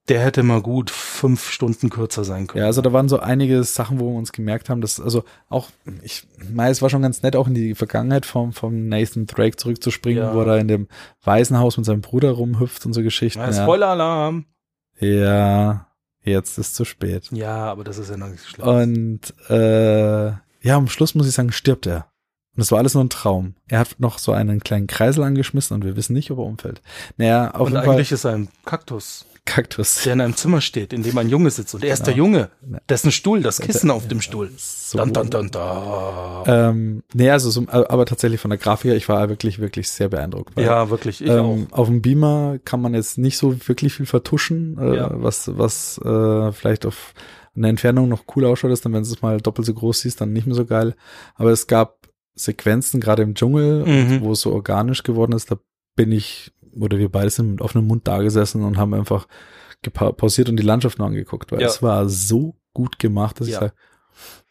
[0.08, 2.60] der hätte mal gut fünf Stunden kürzer sein können.
[2.60, 5.70] Ja, also da waren so einige Sachen, wo wir uns gemerkt haben, dass, also auch,
[6.02, 9.56] ich meine, es war schon ganz nett, auch in die Vergangenheit vom, vom Nathan Drake
[9.56, 10.34] zurückzuspringen, ja.
[10.34, 10.88] wo er da in dem
[11.24, 13.40] Waisenhaus mit seinem Bruder rumhüpft und so Geschichten.
[13.40, 14.46] Ja, Spoiler-Alarm!
[14.98, 15.88] Ja,
[16.22, 17.28] jetzt ist zu spät.
[17.32, 18.66] Ja, aber das ist ja noch nicht schlimm.
[18.66, 22.06] Und äh, ja, am Schluss muss ich sagen, stirbt er.
[22.54, 23.54] Und es war alles nur ein Traum.
[23.68, 26.80] Er hat noch so einen kleinen Kreisel angeschmissen und wir wissen nicht, ob er umfällt.
[27.18, 29.26] Naja, auf und jeden eigentlich Fall, ist er ein Kaktus.
[29.46, 30.02] Kaktus.
[30.02, 31.74] Der in einem Zimmer steht, in dem ein Junge sitzt.
[31.74, 32.06] Und er ist genau.
[32.06, 32.50] der Junge.
[32.86, 34.50] Das ist ein Stuhl, das Kissen auf dem Stuhl.
[34.56, 34.98] So.
[34.98, 36.42] Dun, dun, dun, dun.
[36.46, 40.08] Ähm, nee, also so, aber tatsächlich von der Grafik her, ich war wirklich, wirklich sehr
[40.08, 40.56] beeindruckt.
[40.56, 41.78] Weil, ja, wirklich, ich ähm, auch.
[41.78, 45.10] Auf dem Beamer kann man jetzt nicht so wirklich viel vertuschen, äh, ja.
[45.12, 47.14] was, was äh, vielleicht auf
[47.56, 50.20] eine Entfernung noch cool ausschaut ist, dann wenn du es mal doppelt so groß siehst,
[50.20, 50.94] dann nicht mehr so geil.
[51.36, 54.20] Aber es gab Sequenzen, gerade im Dschungel, mhm.
[54.20, 55.56] wo es so organisch geworden ist, da
[55.96, 59.26] bin ich oder wir beide sind mit offenem Mund da gesessen und haben einfach
[59.92, 61.66] pausiert und die Landschaft noch angeguckt, weil ja.
[61.66, 63.54] es war so gut gemacht, dass ja.
[63.54, 63.72] ich sage,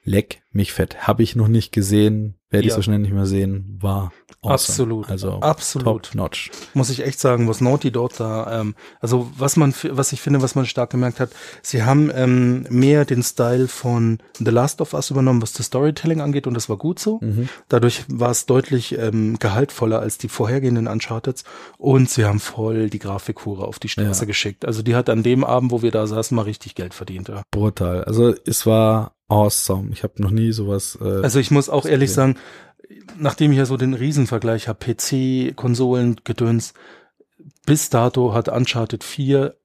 [0.05, 1.07] leck mich fett.
[1.07, 2.71] Habe ich noch nicht gesehen, werde ja.
[2.71, 4.53] ich so schnell nicht mehr sehen, war awesome.
[4.53, 6.51] absolut, also absolut top notch.
[6.73, 10.41] Muss ich echt sagen, was Naughty dort da, ähm, also was man, was ich finde,
[10.41, 14.93] was man stark gemerkt hat, sie haben ähm, mehr den Style von The Last of
[14.93, 17.19] Us übernommen, was das Storytelling angeht und das war gut so.
[17.21, 17.49] Mhm.
[17.67, 21.43] Dadurch war es deutlich ähm, gehaltvoller als die vorhergehenden Uncharted
[21.77, 24.27] und sie haben voll die Grafikhure auf die Straße ja.
[24.27, 24.65] geschickt.
[24.65, 27.27] Also die hat an dem Abend, wo wir da saßen, mal richtig Geld verdient.
[27.27, 27.41] Ja.
[27.51, 28.03] Brutal.
[28.05, 29.91] Also es war awesome.
[29.91, 30.97] Ich habe noch nie sowas.
[31.01, 32.35] Äh, also ich muss auch ehrlich sagen,
[33.17, 36.73] nachdem ich ja so den Riesenvergleich habe, PC, Konsolen, Gedöns,
[37.65, 39.55] bis dato hat Uncharted 4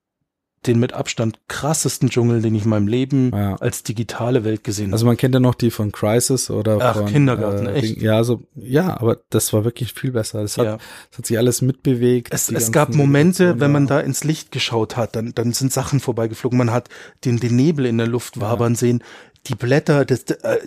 [0.66, 3.56] den mit Abstand krassesten Dschungel, den ich in meinem Leben ja.
[3.56, 4.94] als digitale Welt gesehen habe.
[4.94, 8.02] Also man kennt ja noch die von Crisis oder Ach, von Kindergarten, äh, echt.
[8.02, 10.42] Ja, also ja, aber das war wirklich viel besser.
[10.42, 10.78] Es hat, ja.
[11.10, 12.32] es hat sich alles mitbewegt.
[12.34, 15.98] Es, es gab Momente, wenn man da ins Licht geschaut hat, dann, dann sind Sachen
[15.98, 16.58] vorbeigeflogen.
[16.58, 16.90] Man hat
[17.24, 18.78] den, den Nebel in der Luft wabern ja.
[18.78, 19.02] sehen
[19.46, 20.58] die Blätter, das, äh,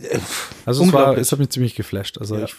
[0.66, 2.18] also es war, es hat mich ziemlich geflasht.
[2.18, 2.56] Also ich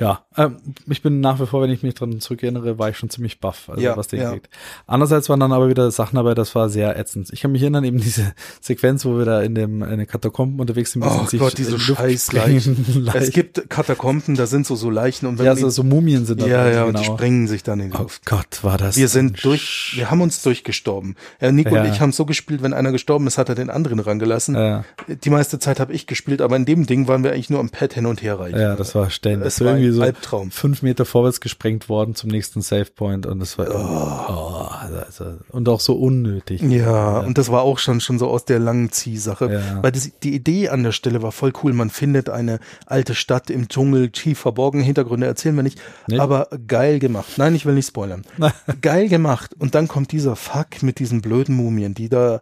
[0.00, 0.56] ja, ähm,
[0.88, 3.68] ich bin nach wie vor, wenn ich mich dran zurückerinnere, war ich schon ziemlich baff,
[3.68, 4.32] also ja, was den ja.
[4.32, 4.48] geht.
[4.86, 7.28] Andererseits waren dann aber wieder Sachen dabei, das war sehr ätzend.
[7.32, 8.32] Ich kann mich erinnern, eben diese
[8.62, 12.32] Sequenz, wo wir da in dem in den Katakomben unterwegs sind, oh Gott, diese scheiß
[12.32, 13.10] Leichen.
[13.20, 16.40] Es gibt Katakomben, da sind so so Leichen und wenn ja, so, so Mumien sind
[16.40, 16.46] da.
[16.46, 16.86] Ja, ja, genau.
[16.88, 18.22] und die sprengen sich dann in die oh Luft.
[18.26, 18.96] Oh Gott, war das.
[18.96, 21.16] Wir sind durch, wir haben uns durchgestorben.
[21.40, 21.82] Ja, Nico ja.
[21.82, 24.54] und ich haben so gespielt, wenn einer gestorben ist, hat er den anderen rangelassen.
[24.54, 24.84] Ja.
[25.08, 27.68] Die meiste Zeit habe ich gespielt, aber in dem Ding waren wir eigentlich nur am
[27.68, 28.58] Pad hin und her reichen.
[28.58, 29.46] Ja, das war ständig.
[29.46, 30.50] Es war irgendwie so Albtraum.
[30.50, 34.30] Fünf Meter vorwärts gesprengt worden zum nächsten Save Point und das war oh.
[34.30, 36.62] Oh, also, und auch so unnötig.
[36.62, 39.82] Ja, ja, und das war auch schon schon so aus der langen Ziehsache, ja.
[39.82, 41.72] weil das, die Idee an der Stelle war voll cool.
[41.72, 46.18] Man findet eine alte Stadt im Dschungel, tief verborgen, Hintergründe erzählen wir nicht, nee.
[46.18, 47.32] aber geil gemacht.
[47.36, 48.24] Nein, ich will nicht spoilern.
[48.80, 49.54] geil gemacht.
[49.58, 52.40] Und dann kommt dieser Fuck mit diesen blöden Mumien, die da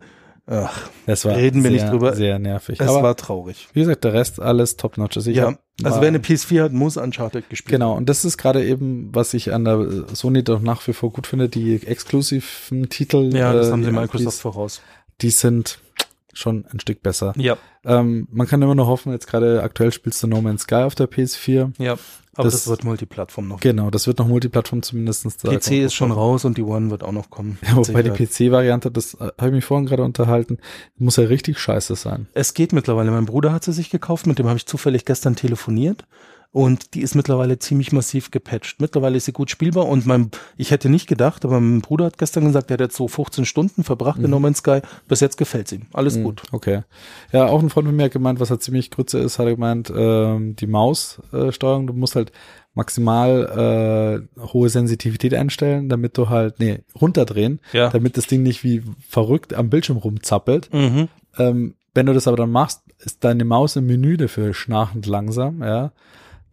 [0.50, 2.14] Ach, das war reden wir sehr, nicht drüber.
[2.14, 2.80] Sehr nervig.
[2.80, 3.68] Es Aber war traurig.
[3.74, 5.18] Wie gesagt, der Rest alles top-notch.
[5.18, 8.64] Also ja, also wer eine PS4 hat, muss Uncharted gespielt Genau, und das ist gerade
[8.64, 13.34] eben, was ich an der Sony doch nach wie vor gut finde, die exklusiven Titel.
[13.36, 14.80] Ja, das äh, haben sie Microsoft voraus.
[15.20, 15.80] Die sind
[16.38, 17.32] schon ein Stück besser.
[17.36, 17.56] Ja.
[17.84, 20.94] Ähm, man kann immer noch hoffen, jetzt gerade aktuell spielst du No Man's Sky auf
[20.94, 21.72] der PS4.
[21.78, 21.96] Ja.
[22.34, 23.58] Aber das, das wird Multiplattform noch.
[23.58, 25.38] Genau, das wird noch Multiplattform zumindestens.
[25.38, 27.58] PC ist schon raus und die One wird auch noch kommen.
[27.66, 30.58] Ja, wobei die PC-Variante, das äh, habe ich mich vorhin gerade unterhalten,
[30.96, 32.28] muss ja richtig scheiße sein.
[32.34, 33.10] Es geht mittlerweile.
[33.10, 36.04] Mein Bruder hat sie sich gekauft, mit dem habe ich zufällig gestern telefoniert
[36.50, 38.80] und die ist mittlerweile ziemlich massiv gepatcht.
[38.80, 42.18] Mittlerweile ist sie gut spielbar und mein, ich hätte nicht gedacht, aber mein Bruder hat
[42.18, 44.24] gestern gesagt, er hat jetzt so 15 Stunden verbracht mhm.
[44.24, 44.80] in No Man's Sky.
[45.08, 45.82] Bis jetzt gefällt ihm.
[45.92, 46.42] Alles mhm, gut.
[46.50, 46.82] Okay.
[47.32, 49.54] Ja, auch ein Freund von mir hat gemeint, was halt ziemlich Grütze ist, hat er
[49.54, 52.32] gemeint, ähm, die Maussteuerung, äh, du musst halt
[52.74, 57.90] maximal äh, hohe Sensitivität einstellen, damit du halt, nee, runterdrehen, ja.
[57.90, 60.72] damit das Ding nicht wie verrückt am Bildschirm rumzappelt.
[60.72, 61.08] Mhm.
[61.36, 65.62] Ähm, wenn du das aber dann machst, ist deine Maus im Menü dafür schnarchend langsam,
[65.62, 65.92] ja.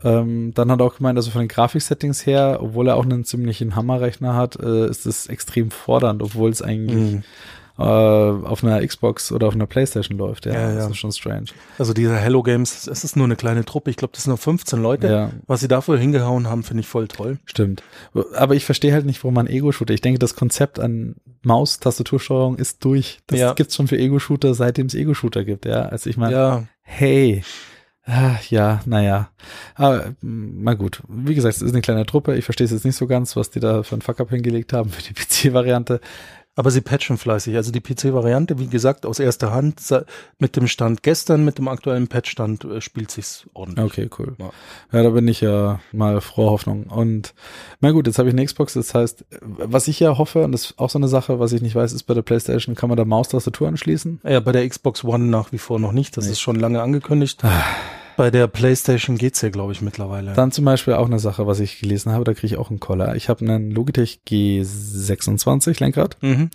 [0.03, 3.23] Ähm, dann hat er auch gemeint, also von den Grafiksettings her, obwohl er auch einen
[3.23, 7.23] ziemlichen Hammerrechner hat, äh, ist es extrem fordernd, obwohl es eigentlich mhm.
[7.79, 10.45] äh, auf einer Xbox oder auf einer Playstation läuft.
[10.45, 10.75] Ja, ja, ja.
[10.75, 11.45] das ist schon strange.
[11.79, 13.89] Also diese Hello Games, es ist nur eine kleine Truppe.
[13.89, 15.07] Ich glaube, das sind nur 15 Leute.
[15.07, 15.29] Ja.
[15.47, 17.39] Was sie dafür hingehauen haben, finde ich voll toll.
[17.45, 17.81] Stimmt.
[18.35, 19.93] Aber ich verstehe halt nicht, warum man Ego-Shooter.
[19.93, 23.19] Ich denke, das Konzept an Maus-Tastatursteuerung ist durch.
[23.27, 23.53] Das ja.
[23.53, 25.65] gibt's schon für Ego-Shooter, seitdem es Ego-Shooter gibt.
[25.65, 27.43] Ja, also ich meine, hey,
[28.49, 29.29] ja, naja.
[29.73, 31.01] Aber mal gut.
[31.07, 32.35] Wie gesagt, es ist eine kleine Truppe.
[32.35, 34.89] Ich verstehe es jetzt nicht so ganz, was die da für ein Fuck-up hingelegt haben
[34.89, 36.01] für die PC-Variante.
[36.57, 37.55] Aber sie patchen fleißig.
[37.55, 39.81] Also die PC-Variante, wie gesagt, aus erster Hand
[40.39, 43.85] mit dem Stand gestern, mit dem aktuellen Patch-Stand äh, spielt sich's ordentlich.
[43.85, 44.35] Okay, cool.
[44.39, 44.51] Ja.
[44.93, 46.85] ja, da bin ich ja mal frohe Hoffnung.
[46.85, 47.33] Und
[47.81, 48.73] na gut, jetzt habe ich eine Xbox.
[48.73, 51.61] Das heißt, was ich ja hoffe, und das ist auch so eine Sache, was ich
[51.61, 54.21] nicht weiß, ist bei der PlayStation, kann man da Maustastatur anschließen?
[54.23, 56.15] Ja, bei der Xbox One nach wie vor noch nicht.
[56.15, 56.31] Das nee.
[56.31, 57.43] ist schon lange angekündigt.
[58.17, 60.33] Bei der PlayStation geht's ja, glaube ich, mittlerweile.
[60.33, 62.79] Dann zum Beispiel auch eine Sache, was ich gelesen habe, da kriege ich auch einen
[62.79, 63.15] Collar.
[63.15, 66.17] Ich habe einen Logitech G26 Lenkrad.
[66.21, 66.49] Mhm.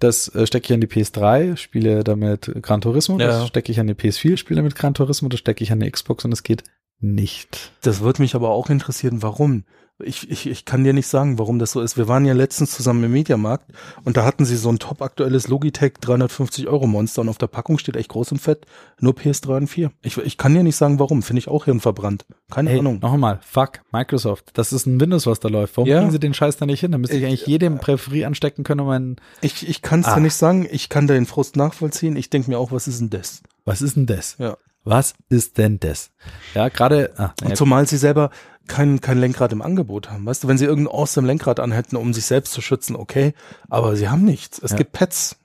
[0.00, 3.18] Das äh, stecke ich an die PS3, spiele damit Gran Turismo.
[3.20, 3.26] Ja.
[3.26, 5.28] Das stecke ich an die PS4, spiele damit Gran Turismo.
[5.28, 6.64] Das stecke ich an die Xbox und es geht
[7.00, 7.72] nicht.
[7.82, 9.64] Das würde mich aber auch interessieren, warum.
[10.04, 11.96] Ich, ich, ich kann dir nicht sagen, warum das so ist.
[11.96, 13.70] Wir waren ja letztens zusammen im Mediamarkt
[14.04, 17.46] und da hatten sie so ein top aktuelles Logitech 350 Euro Monster und auf der
[17.46, 18.66] Packung steht echt groß und fett
[18.98, 19.90] nur PS3 und 4.
[20.02, 21.22] Ich, ich kann dir nicht sagen, warum.
[21.22, 22.24] Finde ich auch hirnverbrannt.
[22.50, 22.98] Keine hey, Ahnung.
[23.00, 24.50] Noch einmal, fuck, Microsoft.
[24.54, 25.76] Das ist ein Windows, was da läuft.
[25.76, 25.98] Warum ja.
[25.98, 26.92] kriegen sie den Scheiß da nicht hin?
[26.92, 29.16] Da müsste ich eigentlich jedem Präferie anstecken können, um einen.
[29.40, 30.14] Ich, ich kann es ah.
[30.14, 30.66] dir nicht sagen.
[30.70, 32.16] Ich kann da den Frust nachvollziehen.
[32.16, 33.42] Ich denke mir auch, was ist denn das?
[33.64, 34.36] Was ist denn das?
[34.38, 34.56] Ja.
[34.84, 36.10] Was ist denn das?
[36.54, 37.12] Ja, gerade.
[37.16, 38.30] Ah, und zumal sie selber
[38.70, 40.24] kein, kein Lenkrad im Angebot haben.
[40.24, 43.34] Weißt du, wenn sie irgendein awesome Lenkrad anhätten, um sich selbst zu schützen, okay,
[43.68, 44.60] aber sie haben nichts.
[44.62, 44.76] Es ja.
[44.76, 45.36] gibt Pets.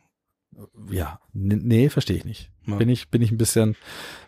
[0.89, 2.51] Ja, nee, verstehe ich nicht.
[2.67, 2.75] Ja.
[2.75, 3.75] bin ich, bin ich ein bisschen,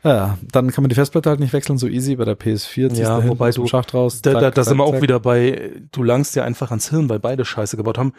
[0.04, 2.94] ja, dann kann man die Festplatte halt nicht wechseln, so easy bei der PS4.
[2.96, 4.22] Ja, wobei du, Schacht raus.
[4.22, 7.10] Da, zack, da, da sind wir auch wieder bei, du langst ja einfach ans Hirn,
[7.10, 8.14] weil beide Scheiße gebaut haben.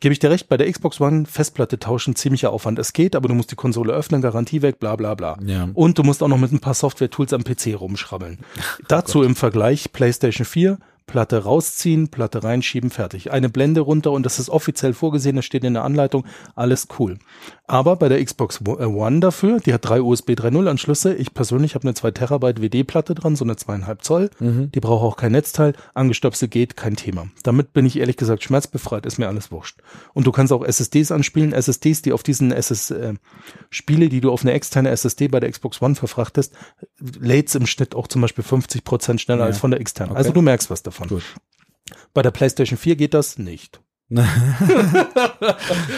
[0.00, 2.78] Gebe ich dir recht, bei der Xbox One Festplatte tauschen ziemlicher Aufwand.
[2.78, 5.38] Es geht, aber du musst die Konsole öffnen, Garantie weg, bla, bla, bla.
[5.44, 5.68] Ja.
[5.74, 8.38] Und du musst auch noch mit ein paar Software-Tools am PC rumschrabbeln.
[8.88, 10.78] Dazu oh im Vergleich PlayStation 4
[11.10, 13.32] Platte rausziehen, Platte reinschieben, fertig.
[13.32, 17.18] Eine Blende runter und das ist offiziell vorgesehen, das steht in der Anleitung, alles cool.
[17.66, 21.14] Aber bei der Xbox äh, One dafür, die hat drei USB 3.0 Anschlüsse.
[21.14, 24.30] Ich persönlich habe eine 2 Terabyte WD-Platte dran, so eine zweieinhalb Zoll.
[24.38, 24.70] Mhm.
[24.72, 25.74] Die braucht auch kein Netzteil.
[25.94, 27.26] Angestöpselt geht, kein Thema.
[27.42, 29.80] Damit bin ich ehrlich gesagt schmerzbefreit, ist mir alles wurscht.
[30.14, 33.14] Und du kannst auch SSDs anspielen, SSDs, die auf diesen SS äh,
[33.68, 36.54] Spiele, die du auf eine externe SSD bei der Xbox One verfrachtest,
[36.98, 39.46] lädst im Schnitt auch zum Beispiel 50 Prozent schneller ja.
[39.46, 40.10] als von der externen.
[40.10, 40.28] Also okay.
[40.28, 41.18] Also du merkst was davon davon.
[41.18, 41.24] Gut.
[42.14, 43.80] Bei der PlayStation 4 geht das nicht.
[44.10, 44.20] Wo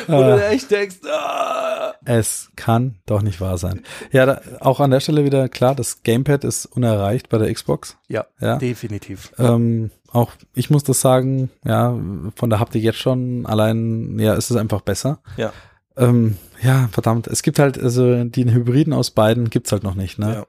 [0.07, 1.95] du echt denkst, ah.
[2.05, 3.85] es kann doch nicht wahr sein.
[4.11, 7.97] Ja, da, auch an der Stelle wieder klar, das Gamepad ist unerreicht bei der Xbox.
[8.09, 8.57] Ja, ja.
[8.57, 9.33] definitiv.
[9.39, 11.99] Ähm, auch ich muss das sagen, ja,
[12.37, 15.21] von der Haptik jetzt schon allein, ja, ist es einfach besser.
[15.39, 15.55] Ja.
[15.97, 20.19] Ähm, ja, verdammt, es gibt halt, also den Hybriden aus beiden gibt's halt noch nicht,
[20.19, 20.35] ne?
[20.35, 20.47] Ja.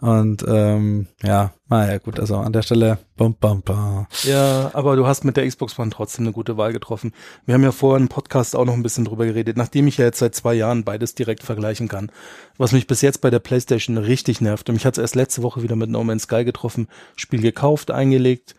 [0.00, 4.06] Und ähm, ja, naja, gut, also an der Stelle bum, bum, bum.
[4.24, 7.12] Ja, aber du hast mit der Xbox One trotzdem eine gute Wahl getroffen.
[7.46, 10.04] Wir haben ja vorher im Podcast auch noch ein bisschen drüber geredet, nachdem ich ja
[10.04, 12.10] jetzt seit zwei Jahren beides direkt vergleichen kann.
[12.58, 14.68] Was mich bis jetzt bei der PlayStation richtig nervt.
[14.68, 17.90] Und mich hat es erst letzte Woche wieder mit No Man's Sky getroffen, Spiel gekauft,
[17.90, 18.56] eingelegt,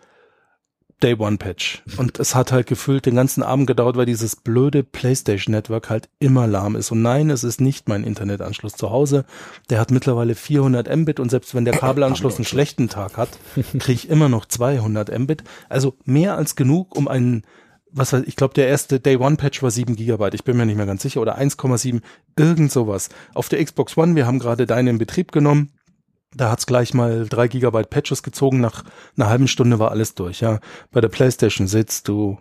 [1.03, 1.83] Day One Patch.
[1.97, 6.09] Und es hat halt gefühlt den ganzen Abend gedauert, weil dieses blöde PlayStation Network halt
[6.19, 6.91] immer lahm ist.
[6.91, 9.25] Und nein, es ist nicht mein Internetanschluss zu Hause.
[9.69, 13.29] Der hat mittlerweile 400 Mbit und selbst wenn der Kabelanschluss einen schlechten Tag hat,
[13.79, 15.43] kriege ich immer noch 200 Mbit.
[15.67, 17.43] Also mehr als genug, um einen
[17.95, 20.65] was weiß ich glaube, der erste Day One Patch war 7 Gigabyte, ich bin mir
[20.65, 22.01] nicht mehr ganz sicher, oder 1,7,
[22.37, 23.07] irgend sowas.
[23.33, 25.71] Auf der Xbox One, wir haben gerade deine in Betrieb genommen,
[26.35, 28.59] da hat's gleich mal drei Gigabyte Patches gezogen.
[28.59, 28.83] Nach
[29.17, 30.41] einer halben Stunde war alles durch.
[30.41, 30.59] Ja,
[30.91, 32.37] bei der PlayStation sitzt du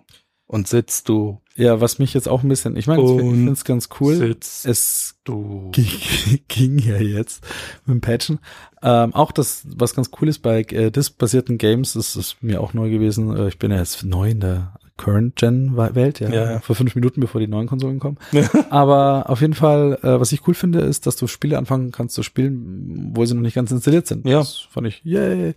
[0.47, 1.40] und sitzt du.
[1.57, 4.16] Ja, was mich jetzt auch ein bisschen, ich meine, ich finde es ganz cool.
[4.16, 5.70] Sitzt es du.
[5.70, 5.86] Ging,
[6.49, 7.45] ging ja jetzt
[7.86, 8.40] mit dem Patchen.
[8.82, 12.74] Ähm, auch das, was ganz cool ist bei äh, disk-basierten Games, das ist mir auch
[12.74, 13.36] neu gewesen.
[13.36, 17.20] Äh, ich bin ja jetzt neu in der Current-Gen-Welt, ja, ja, ja, vor fünf Minuten,
[17.20, 18.16] bevor die neuen Konsolen kommen.
[18.70, 22.14] Aber auf jeden Fall, äh, was ich cool finde, ist, dass du Spiele anfangen kannst
[22.14, 24.26] zu spielen, wo sie noch nicht ganz installiert sind.
[24.26, 24.38] Ja.
[24.38, 25.55] Das fand ich, yay.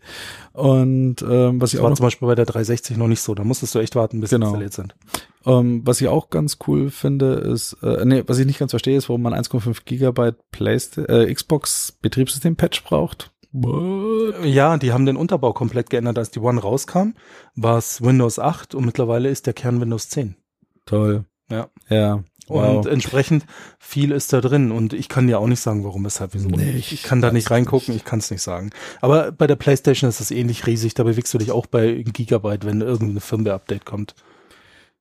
[0.53, 3.35] Und ähm, was das ich war auch zum Beispiel bei der 360 noch nicht so,
[3.35, 4.47] da musstest du echt warten, bis genau.
[4.47, 4.95] sie installiert sind.
[5.45, 8.97] Ähm, was ich auch ganz cool finde, ist, äh, nee, was ich nicht ganz verstehe,
[8.97, 13.31] ist, warum man 1,5 Gigabyte Playsta äh, Xbox Betriebssystem-Patch braucht.
[13.63, 14.45] What?
[14.45, 16.17] Ja, die haben den Unterbau komplett geändert.
[16.17, 17.13] Als die One rauskam,
[17.55, 20.35] war es Windows 8 und mittlerweile ist der Kern Windows 10.
[20.85, 21.25] Toll.
[21.49, 21.69] Ja.
[21.89, 22.23] Ja.
[22.47, 22.77] Wow.
[22.77, 23.45] Und entsprechend
[23.77, 24.71] viel ist da drin.
[24.71, 26.47] Und ich kann dir auch nicht sagen, warum, weshalb, wieso.
[26.47, 28.69] Nee, ich, ich kann da nicht reingucken, ich kann es nicht sagen.
[29.01, 30.93] Aber bei der PlayStation ist es ähnlich riesig.
[30.93, 34.15] Da bewegst du dich auch bei Gigabyte, wenn irgendein Firmware-Update kommt.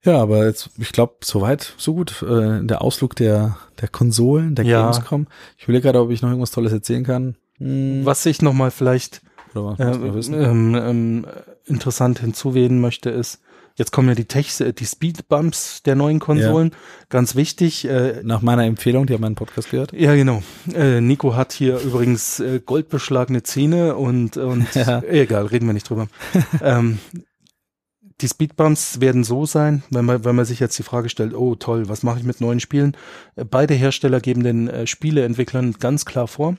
[0.02, 4.64] Ja, aber jetzt, ich glaube, soweit, so gut, äh, der Ausflug der, der Konsolen, der
[4.64, 4.82] ja.
[4.82, 5.26] Gamescom.
[5.56, 7.36] Ich will gerade, ob ich noch irgendwas Tolles erzählen kann.
[7.58, 8.04] Hm.
[8.04, 9.22] Was ich nochmal vielleicht
[9.54, 11.26] äh, ähm, ähm,
[11.64, 13.40] interessant hinzuwählen möchte, ist,
[13.76, 16.70] jetzt kommen ja die Tech, die Speedbumps der neuen Konsolen.
[16.70, 16.76] Ja.
[17.08, 17.86] Ganz wichtig.
[17.86, 19.92] Äh, Nach meiner Empfehlung, die haben meinen Podcast gehört.
[19.92, 20.42] Ja, genau.
[20.74, 25.02] Äh, Nico hat hier übrigens äh, goldbeschlagene Zähne und, und ja.
[25.02, 26.08] egal, reden wir nicht drüber.
[26.62, 26.98] ähm,
[28.22, 31.54] die Speedbumps werden so sein, wenn man, wenn man sich jetzt die Frage stellt, oh
[31.54, 32.96] toll, was mache ich mit neuen Spielen?
[33.36, 36.56] Äh, beide Hersteller geben den äh, Spieleentwicklern ganz klar vor,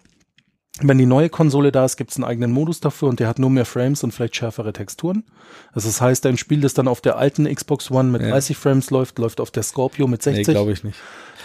[0.84, 3.40] wenn die neue Konsole da ist, gibt es einen eigenen Modus dafür und der hat
[3.40, 5.24] nur mehr Frames und vielleicht schärfere Texturen.
[5.72, 8.30] Also das heißt, ein Spiel, das dann auf der alten Xbox One mit ja.
[8.30, 10.48] 30 Frames läuft, läuft auf der Scorpio mit 60.
[10.48, 11.00] Nee, glaube ich nicht.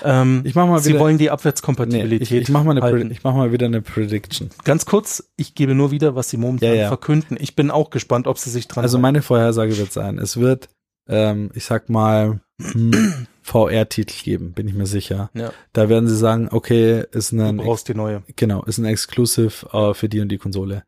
[0.05, 2.30] Ähm, ich mach mal wieder, Sie wollen die Abwärtskompatibilität.
[2.30, 4.51] Nee, ich, ich mache mal, eine ich mach mal wieder eine Prediction.
[4.64, 6.89] Ganz kurz, ich gebe nur wieder, was Sie momentan ja, ja.
[6.89, 7.37] verkünden.
[7.41, 10.68] Ich bin auch gespannt, ob Sie sich dran Also meine Vorhersage wird sein, es wird,
[11.09, 15.30] ähm, ich sag mal, hm, VR-Titel geben, bin ich mir sicher.
[15.34, 15.53] Ja.
[15.72, 18.22] Da werden sie sagen, okay, ist ein du brauchst die neue.
[18.36, 20.84] Genau, ist ein Exclusive äh, für die und die Konsole.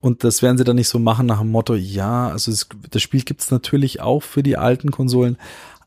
[0.00, 3.02] Und das werden sie dann nicht so machen nach dem Motto, ja, also das, das
[3.02, 5.38] Spiel gibt's natürlich auch für die alten Konsolen,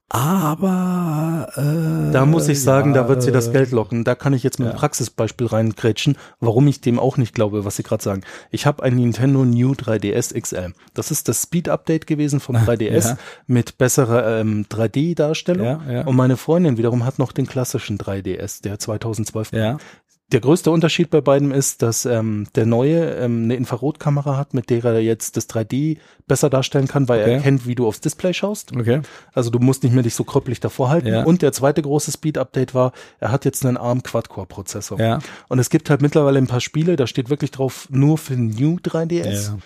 [0.10, 4.04] aber äh, da muss ich sagen, ja, da wird sie das Geld locken.
[4.04, 4.72] Da kann ich jetzt mit ja.
[4.72, 8.22] einem Praxisbeispiel reingrätschen, warum ich dem auch nicht glaube, was Sie gerade sagen.
[8.50, 10.74] Ich habe ein Nintendo New 3DS XL.
[10.96, 13.18] Das ist das Speed-Update gewesen vom 3DS ja.
[13.46, 15.66] mit besserer ähm, 3D-Darstellung.
[15.66, 16.02] Ja, ja.
[16.08, 19.78] Und meine Freundin wiederum hat noch den klassischen 3DS, der 2012 ja
[20.32, 24.70] der größte Unterschied bei beiden ist, dass ähm, der neue ähm, eine Infrarotkamera hat, mit
[24.70, 27.32] der er jetzt das 3D besser darstellen kann, weil okay.
[27.32, 28.72] er erkennt, wie du aufs Display schaust.
[28.76, 29.02] Okay.
[29.34, 31.08] Also du musst nicht mehr dich so krüppelig davor halten.
[31.08, 31.24] Ja.
[31.24, 35.00] Und der zweite große Speed-Update war, er hat jetzt einen ARM Quad-Core-Prozessor.
[35.00, 35.20] Ja.
[35.48, 38.78] Und es gibt halt mittlerweile ein paar Spiele, da steht wirklich drauf, nur für New
[38.78, 39.48] 3DS.
[39.48, 39.58] Ja.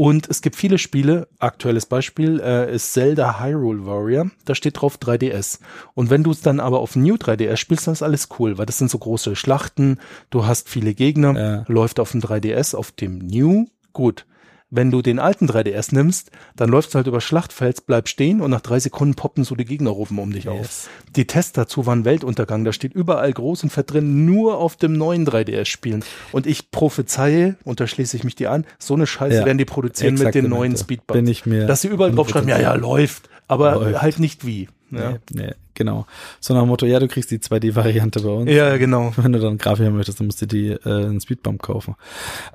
[0.00, 4.96] Und es gibt viele Spiele, aktuelles Beispiel äh, ist Zelda Hyrule Warrior, da steht drauf
[4.96, 5.60] 3DS.
[5.92, 8.64] Und wenn du es dann aber auf New 3DS spielst, dann ist alles cool, weil
[8.64, 9.98] das sind so große Schlachten,
[10.30, 11.64] du hast viele Gegner, ja.
[11.68, 14.24] läuft auf dem 3DS, auf dem New, gut.
[14.70, 18.52] Wenn du den alten 3DS nimmst, dann läufst du halt über Schlachtfels, bleib stehen und
[18.52, 20.52] nach drei Sekunden poppen so die Gegner rufen um dich yes.
[20.52, 20.90] auf.
[21.16, 22.64] Die Tests dazu waren Weltuntergang.
[22.64, 26.04] Da steht überall groß und fett drin, nur auf dem neuen 3DS spielen.
[26.30, 29.44] Und ich prophezeie, und da schließe ich mich die an, so eine Scheiße ja.
[29.44, 31.18] werden die produzieren mit den neuen Speedbugs.
[31.18, 31.66] Bin ich mir.
[31.66, 33.28] Dass sie überall drauf schreiben, ja, ja, läuft.
[33.48, 34.02] Aber läuft.
[34.02, 34.68] halt nicht wie.
[34.92, 35.10] Ja.
[35.10, 36.06] Nee, nee, genau.
[36.40, 38.50] So nach dem Motto, ja, du kriegst die 2D-Variante bei uns.
[38.50, 39.12] Ja, genau.
[39.16, 41.96] Wenn du dann Grafik möchtest, dann musst du die äh, einen Speedbump kaufen.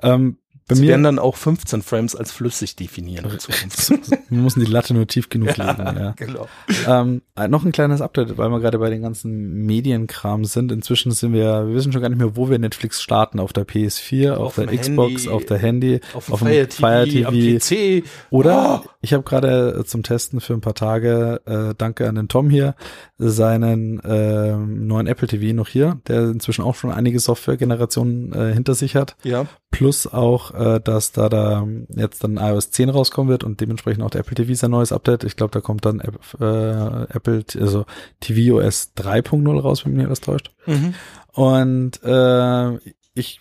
[0.02, 0.38] Ähm,
[0.68, 3.90] bei Sie mir werden dann auch 15 Frames als flüssig definieren in Zukunft.
[4.28, 5.78] wir müssen die Latte nur tief genug legen.
[5.78, 6.14] Ja, ja.
[6.16, 6.48] Genau.
[6.88, 10.72] Ähm, äh, noch ein kleines Update, weil wir gerade bei den ganzen Medienkram sind.
[10.72, 13.38] Inzwischen sind wir, wir wissen schon gar nicht mehr, wo wir Netflix starten.
[13.38, 16.66] Auf der PS4, auf, auf der Xbox, Handy, auf der Handy, auf, auf dem Fire
[16.66, 18.04] TV, Fire TV am PC.
[18.30, 18.88] Oder oh.
[19.02, 22.74] ich habe gerade zum Testen für ein paar Tage, äh, danke an den Tom hier,
[23.18, 28.74] seinen äh, neuen Apple TV noch hier, der inzwischen auch schon einige Software-Generationen äh, hinter
[28.74, 29.14] sich hat.
[29.22, 29.46] Ja.
[29.70, 34.10] Plus auch äh, dass da da jetzt dann iOS 10 rauskommen wird und dementsprechend auch
[34.10, 35.24] der Apple TV sein neues Update.
[35.24, 37.84] Ich glaube, da kommt dann äh, Apple, also
[38.20, 40.50] tvOS 3.0 raus, wenn mich das täuscht.
[40.66, 40.94] Mhm.
[41.32, 42.76] Und äh,
[43.14, 43.40] ich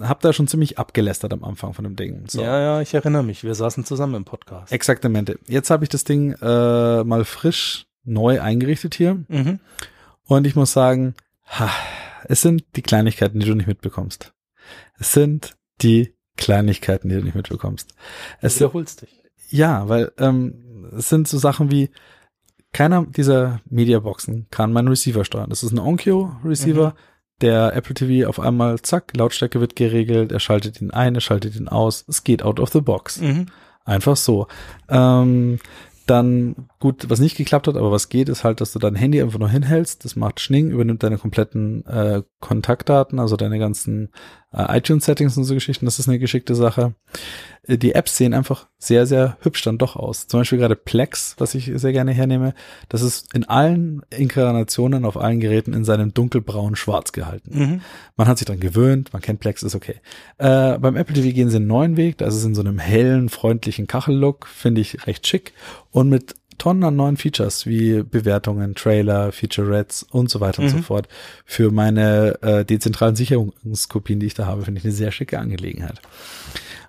[0.00, 2.24] hab da schon ziemlich abgelästert am Anfang von dem Ding.
[2.28, 2.40] So.
[2.40, 3.44] Ja, ja, ich erinnere mich.
[3.44, 4.72] Wir saßen zusammen im Podcast.
[4.72, 5.38] Exaktamente.
[5.46, 9.22] Jetzt habe ich das Ding äh, mal frisch neu eingerichtet hier.
[9.28, 9.60] Mhm.
[10.24, 11.14] Und ich muss sagen,
[11.46, 11.70] ha,
[12.24, 14.32] es sind die Kleinigkeiten, die du nicht mitbekommst.
[14.98, 17.90] Es sind die Kleinigkeiten, die du nicht mitbekommst.
[18.40, 19.22] Es du wiederholst dich.
[19.50, 21.90] Ja, weil ähm, es sind so Sachen wie
[22.72, 25.50] keiner dieser Mediaboxen kann meinen Receiver steuern.
[25.50, 26.90] Das ist ein Onkyo Receiver.
[26.90, 26.94] Mhm.
[27.40, 31.54] Der Apple TV auf einmal, zack, Lautstärke wird geregelt, er schaltet ihn ein, er schaltet
[31.54, 32.04] ihn aus.
[32.08, 33.20] Es geht out of the box.
[33.20, 33.46] Mhm.
[33.84, 34.48] Einfach so.
[34.88, 35.60] Ähm,
[36.10, 39.20] dann, gut, was nicht geklappt hat, aber was geht, ist halt, dass du dein Handy
[39.20, 44.10] einfach nur hinhältst, das macht Schning, übernimmt deine kompletten äh, Kontaktdaten, also deine ganzen
[44.52, 46.94] äh, iTunes-Settings und so Geschichten, das ist eine geschickte Sache.
[47.68, 50.26] Die Apps sehen einfach sehr, sehr hübsch dann doch aus.
[50.26, 52.54] Zum Beispiel gerade Plex, was ich sehr gerne hernehme,
[52.88, 57.58] das ist in allen Inkarnationen auf allen Geräten in seinem dunkelbraun schwarz gehalten.
[57.58, 57.80] Mhm.
[58.16, 59.96] Man hat sich dran gewöhnt, man kennt Plex, ist okay.
[60.38, 62.78] Äh, beim Apple TV gehen sie einen neuen Weg, da ist es in so einem
[62.78, 65.52] hellen, freundlichen Kachellook, finde ich recht schick
[65.90, 70.68] und mit Tonnen an neuen Features wie Bewertungen, Trailer, Featurettes und so weiter mhm.
[70.68, 71.08] und so fort.
[71.44, 76.00] Für meine äh, dezentralen Sicherungskopien, die ich da habe, finde ich eine sehr schicke Angelegenheit.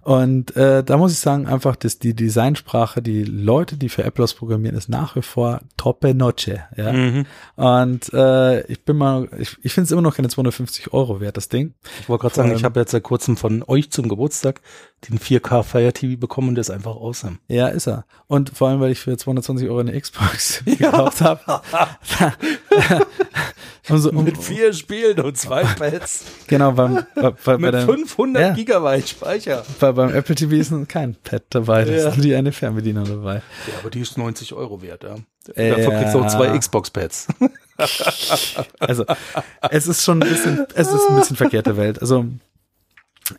[0.02, 4.26] Und äh, da muss ich sagen, einfach, dass die Designsprache, die Leute, die für Apple
[4.28, 6.64] programmieren, ist nach wie vor toppe noche.
[6.76, 6.94] Ja?
[6.94, 7.26] Mhm.
[7.56, 11.38] Und äh, ich bin mal, ich, ich finde es immer noch keine 250 Euro wert,
[11.38, 11.74] das Ding.
[12.02, 14.62] Ich wollte gerade sagen, ich habe jetzt seit kurzem von euch zum Geburtstag
[15.08, 17.38] den 4K Fire TV bekommen und der ist einfach awesome.
[17.48, 18.06] Ja, ist er.
[18.28, 20.92] Und vor allem, weil ich für 220 Euro eine Xbox ja.
[20.92, 21.62] gekauft habe.
[23.98, 26.26] So, um, Mit vier Spielen und zwei Pads.
[26.48, 28.54] Genau, beim, bei, bei, Mit bei 500 ja.
[28.54, 29.66] Gigabyte Speicher.
[29.80, 32.10] Bei, beim Apple TV ist kein Pad dabei, da ja.
[32.10, 33.36] ist nur die eine Fernbedienung dabei.
[33.36, 35.16] Ja, aber die ist 90 Euro wert, ja.
[35.56, 37.28] Äh, Dafür kriegst du auch zwei Xbox-Pads.
[38.80, 39.06] also,
[39.70, 42.02] es ist schon ein bisschen, es ist ein bisschen verkehrte Welt.
[42.02, 42.26] Also,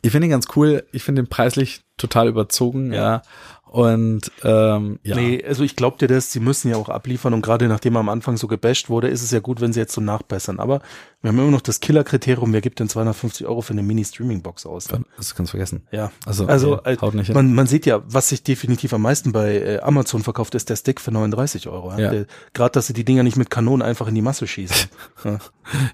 [0.03, 0.85] ich finde ihn ganz cool.
[0.93, 3.03] Ich finde ihn preislich total überzogen, ja.
[3.03, 3.23] ja.
[3.71, 5.15] Und ähm, ja.
[5.15, 8.01] Nee, also ich glaube dir das, sie müssen ja auch abliefern und gerade nachdem er
[8.01, 10.59] am Anfang so gebasht wurde, ist es ja gut, wenn sie jetzt so nachbessern.
[10.59, 10.81] Aber
[11.23, 14.91] wir haben immer noch das Killer-Kriterium, wer gibt denn 250 Euro für eine Mini-Streaming-Box aus?
[14.91, 15.05] Ne?
[15.17, 15.87] Das kannst du vergessen.
[15.93, 16.11] Ja.
[16.27, 19.61] Also, also okay, haut nicht man, man sieht ja, was sich definitiv am meisten bei
[19.61, 21.93] äh, Amazon verkauft, ist der Stick für 39 Euro.
[21.93, 22.13] Ja?
[22.13, 22.25] ja.
[22.53, 24.91] Gerade, dass sie die Dinger nicht mit Kanonen einfach in die Masse schießen.
[25.25, 25.39] ja,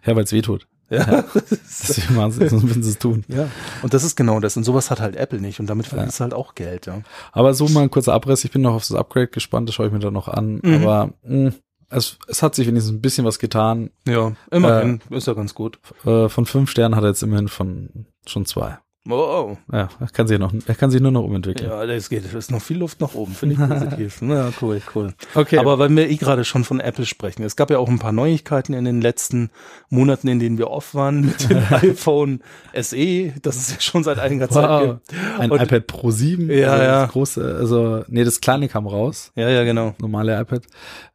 [0.07, 0.67] ja weil es weh tut.
[0.89, 1.25] Ja, ja.
[1.35, 3.25] Deswegen Wahnsinn, sonst würden sie es tun.
[3.29, 3.49] Ja.
[3.83, 4.57] Und das ist genau das.
[4.57, 5.59] Und sowas hat halt Apple nicht.
[5.61, 6.27] Und damit verdienst ja.
[6.27, 7.03] du halt auch Geld, ja.
[7.33, 8.45] Aber so mal ein kurzer Abriss.
[8.45, 9.69] Ich bin noch auf das Upgrade gespannt.
[9.69, 10.61] Das schaue ich mir dann noch an.
[10.63, 10.75] Mhm.
[10.75, 11.55] Aber mh, hm,
[11.91, 13.91] es, es hat sich wenigstens ein bisschen was getan.
[14.07, 15.01] Ja, immerhin.
[15.11, 15.79] Äh, ist ja ganz gut.
[16.05, 18.79] Äh, von fünf Sternen hat er jetzt immerhin von schon zwei.
[19.09, 19.57] Oh, oh.
[19.73, 21.71] Ja, er kann sich noch, er kann sich nur noch umentwickeln.
[21.71, 22.25] Ja, das geht.
[22.25, 24.23] Es ist noch viel Luft nach oben, finde ich positiv.
[24.23, 25.15] ja, cool, cool.
[25.35, 25.59] Okay.
[25.59, 28.13] Aber weil wir eh gerade schon von Apple sprechen, es gab ja auch ein paar
[28.13, 29.51] Neuigkeiten in den letzten
[29.89, 32.41] Monaten, in denen wir off waren mit dem iPhone
[32.75, 34.83] SE, das es ja schon seit einiger Zeit wow.
[34.83, 35.15] gibt.
[35.39, 36.51] Ein Und, iPad Pro 7.
[36.51, 37.03] Ja, also ja.
[37.03, 39.31] Das große, also, nee, das kleine kam raus.
[39.37, 39.95] Ja, ja, genau.
[39.99, 40.63] Normale iPad.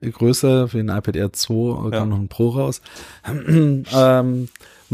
[0.01, 2.05] Größer für den iPad Air 2 kam ja.
[2.05, 2.81] noch ein Pro raus.
[3.27, 4.47] ähm,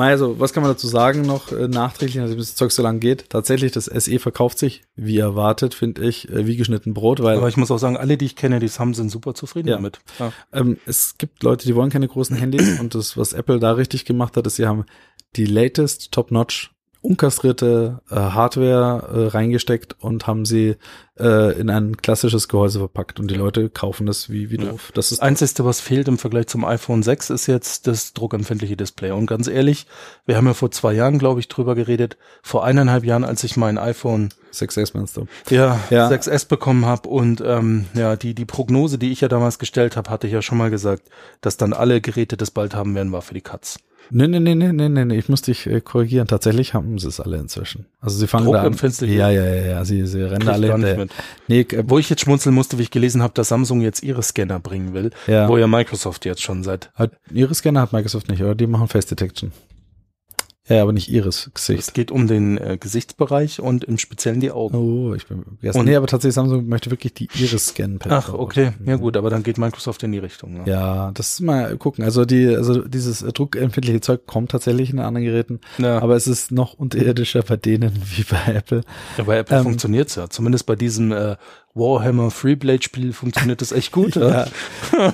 [0.05, 2.99] also, was kann man dazu sagen noch äh, nachträglich, also bis das Zeug so lang
[2.99, 3.29] geht?
[3.29, 7.37] Tatsächlich, das SE verkauft sich, wie erwartet, finde ich, äh, wie geschnitten Brot, weil.
[7.37, 9.69] Aber ich muss auch sagen, alle, die ich kenne, die es haben, sind super zufrieden
[9.69, 9.75] Ja.
[9.77, 9.99] damit.
[10.19, 10.31] Ja.
[10.53, 14.05] Ähm, es gibt Leute, die wollen keine großen Handys und das, was Apple da richtig
[14.05, 14.85] gemacht hat, ist, sie haben
[15.35, 16.71] die latest, top-notch,
[17.07, 20.75] unkastrierte äh, Hardware äh, reingesteckt und haben sie
[21.19, 24.71] äh, in ein klassisches Gehäuse verpackt und die Leute kaufen das wie, wie Ja.
[24.71, 24.91] doof.
[24.93, 29.11] Das ist Einzige, was fehlt im Vergleich zum iPhone 6, ist jetzt das druckempfindliche Display.
[29.11, 29.87] Und ganz ehrlich,
[30.25, 32.17] wir haben ja vor zwei Jahren, glaube ich, drüber geredet.
[32.43, 35.27] Vor eineinhalb Jahren, als ich mein iPhone 6S meinst du?
[35.49, 36.09] ja, Ja.
[36.09, 40.09] 6S bekommen habe und ähm, ja, die, die Prognose, die ich ja damals gestellt habe,
[40.09, 41.03] hatte ich ja schon mal gesagt,
[41.41, 43.79] dass dann alle Geräte das bald haben werden, war für die Katz.
[44.09, 46.27] Nee, nee, nee, nee, nee, nee, ich muss dich äh, korrigieren.
[46.27, 47.85] Tatsächlich haben sie es alle inzwischen.
[47.99, 48.75] Also sie fangen da an.
[49.01, 51.11] Ja, ja, ja, ja, sie, sie rennen alle mit.
[51.47, 54.23] Nee, äh, Wo ich jetzt schmunzeln musste, wie ich gelesen habe, dass Samsung jetzt ihre
[54.23, 55.47] Scanner bringen will, Ja.
[55.49, 58.55] wo ja Microsoft jetzt schon seit hat, ihre Scanner hat Microsoft nicht, oder?
[58.55, 59.51] Die machen Face Detection.
[60.69, 61.93] Ja, aber nicht ihres es Gesicht.
[61.93, 64.75] geht um den äh, Gesichtsbereich und im Speziellen die Augen.
[64.75, 65.43] Oh, ich bin.
[65.43, 67.99] Und- Nee, aber tatsächlich Samsung möchte wirklich die Iris scannen.
[68.09, 68.71] Ach, okay.
[68.85, 70.53] Ja gut, aber dann geht Microsoft in die Richtung.
[70.53, 70.63] Ne?
[70.65, 72.03] Ja, das ist mal gucken.
[72.03, 75.99] Also die, also dieses äh, druckempfindliche Zeug kommt tatsächlich in anderen Geräten, Ja.
[76.01, 78.81] aber es ist noch unterirdischer bei denen wie bei Apple.
[79.17, 80.29] Ja, bei Apple Ähm, funktioniert's ja.
[80.29, 81.37] Zumindest bei diesem äh,
[81.77, 84.15] Warhammer Freeblade Spiel funktioniert das echt gut.
[84.15, 84.47] ja.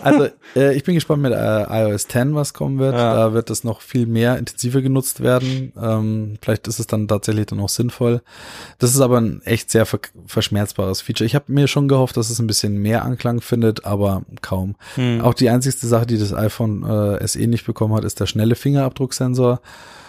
[0.02, 2.96] Also äh, ich bin gespannt mit äh, iOS 10, was kommen wird.
[2.96, 3.16] Ja.
[3.16, 5.74] Da wird es noch viel mehr intensiver genutzt werden.
[5.82, 8.22] Ähm, vielleicht ist es dann tatsächlich dann auch sinnvoll.
[8.80, 11.26] Das ist aber ein echt sehr ver verschmerzbares Feature.
[11.26, 14.76] Ich habe mir schon gehofft, dass es ein bisschen mehr Anklang findet, aber kaum.
[14.96, 15.22] Hm.
[15.22, 18.56] Auch die einzigste Sache, die das iPhone äh, SE nicht bekommen hat, ist der schnelle
[18.56, 19.62] Fingerabdrucksensor.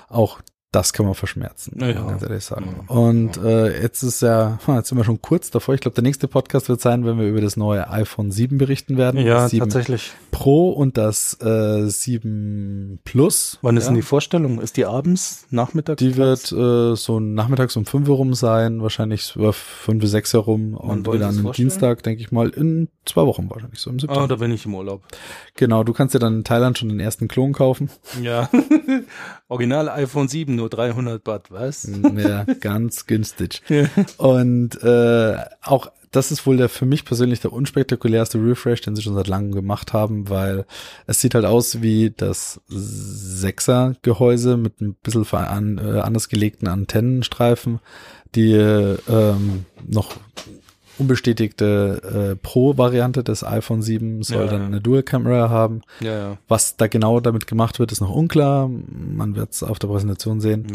[0.09, 0.41] Auch
[0.75, 1.93] das kann man verschmerzen, Ja.
[1.93, 2.67] ganz ehrlich sagen.
[2.89, 2.95] Ja.
[2.95, 5.75] Und äh, jetzt ist ja, jetzt sind wir schon kurz davor.
[5.75, 8.97] Ich glaube, der nächste Podcast wird sein, wenn wir über das neue iPhone 7 berichten
[8.97, 9.21] werden.
[9.21, 10.13] ja, Das 7 tatsächlich.
[10.31, 13.59] Pro und das äh, 7 Plus.
[13.63, 13.89] Wann ist ja?
[13.91, 14.61] denn die Vorstellung?
[14.61, 15.99] Ist die abends, nachmittags?
[15.99, 20.33] Die wird äh, so nachmittags um 5 Uhr rum sein, wahrscheinlich über 5 bis 6
[20.33, 21.53] herum und wieder an einem?
[21.53, 24.23] Dienstag, denke ich mal, in zwei Wochen wahrscheinlich, so im September.
[24.25, 25.03] Ah, da bin ich im Urlaub.
[25.57, 27.91] Genau, du kannst dir dann in Thailand schon den ersten Klon kaufen.
[28.21, 28.49] Ja.
[29.49, 31.89] Original iPhone 7, nur 300 Baht, was?
[32.17, 33.63] Ja, ganz günstig.
[34.19, 39.03] Und äh, auch das ist wohl der für mich persönlich der unspektakulärste Refresh, den sie
[39.03, 40.65] schon seit langem gemacht haben, weil
[41.07, 47.81] es sieht halt aus wie das Sechser-Gehäuse mit ein bisschen an, äh, anders gelegten Antennenstreifen,
[48.37, 50.15] die ähm, noch
[50.99, 54.67] unbestätigte äh, Pro-Variante des iPhone 7 soll Ja, dann ja.
[54.67, 55.83] eine Dual-Camera haben.
[56.01, 56.37] Ja, ja.
[56.49, 58.69] Was da genau damit gemacht wird, ist noch unklar.
[58.69, 60.67] Man wird es auf der Präsentation sehen.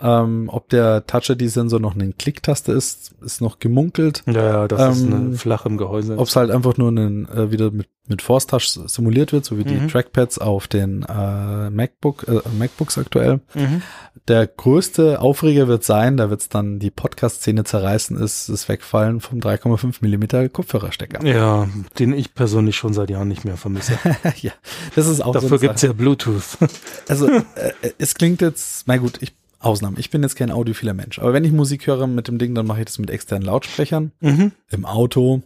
[0.00, 4.22] Ja, Ähm, ob der Touch-ID-Sensor noch eine Klicktaste ist, ist noch gemunkelt.
[4.26, 6.18] ja, ja das ist Ähm, eine flache im Gehäuse.
[6.18, 9.56] Ob es halt einfach nur einen, äh, wieder mit, mit Force Touch simuliert wird, so
[9.56, 9.88] wie die Mhm.
[9.88, 13.40] Trackpads auf den äh, MacBook, äh, MacBooks aktuell.
[13.54, 13.82] Mhm.
[14.28, 19.20] Der größte Aufreger wird sein, da wird es dann die Podcast-Szene zerreißen, ist das Wegfallen
[19.20, 21.24] vom 3,5 Millimeter Kopfhörerstecker.
[21.26, 21.66] Ja,
[21.98, 23.98] den ich persönlich schon seit Jahren nicht mehr vermisse.
[24.40, 24.52] ja,
[24.94, 26.58] das ist auch so Dafür eine gibt's ja Bluetooth.
[27.08, 27.42] Also äh,
[27.98, 29.98] es klingt jetzt, na gut, ich Ausnahme.
[29.98, 32.66] Ich bin jetzt kein audiophiler Mensch, aber wenn ich Musik höre mit dem Ding, dann
[32.66, 34.52] mache ich das mit externen Lautsprechern mhm.
[34.70, 35.42] im Auto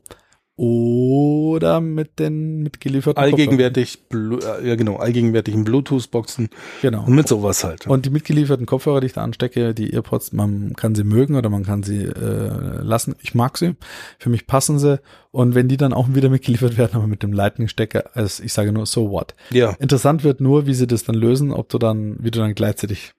[0.59, 6.81] oder mit den mitgelieferten Allgegenwärtig, äh, ja genau, allgegenwärtigen Bluetooth-Boxen Kopfhörern.
[6.83, 7.05] Genau.
[7.05, 7.87] und mit sowas halt.
[7.87, 11.49] Und die mitgelieferten Kopfhörer, die ich da anstecke, die Earpods, man kann sie mögen oder
[11.49, 13.17] man kann sie äh, lassen.
[13.21, 13.77] Ich mag sie.
[14.19, 15.01] Für mich passen sie.
[15.31, 18.73] Und wenn die dann auch wieder mitgeliefert werden, aber mit dem Lightning-Stecker, also ich sage
[18.73, 19.35] nur, so what.
[19.51, 22.55] ja, Interessant wird nur, wie sie das dann lösen, ob du dann, wie du dann
[22.55, 23.13] gleichzeitig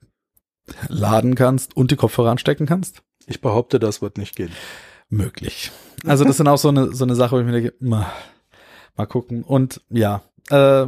[0.88, 3.02] laden kannst und die Kopfhörer anstecken kannst.
[3.28, 4.52] ich behaupte, das wird nicht gehen.
[5.10, 5.72] Möglich.
[6.06, 8.06] Also das sind auch so eine, so eine Sache, wo ich mir denke, mal,
[8.96, 9.44] mal gucken.
[9.44, 10.86] Und ja, äh,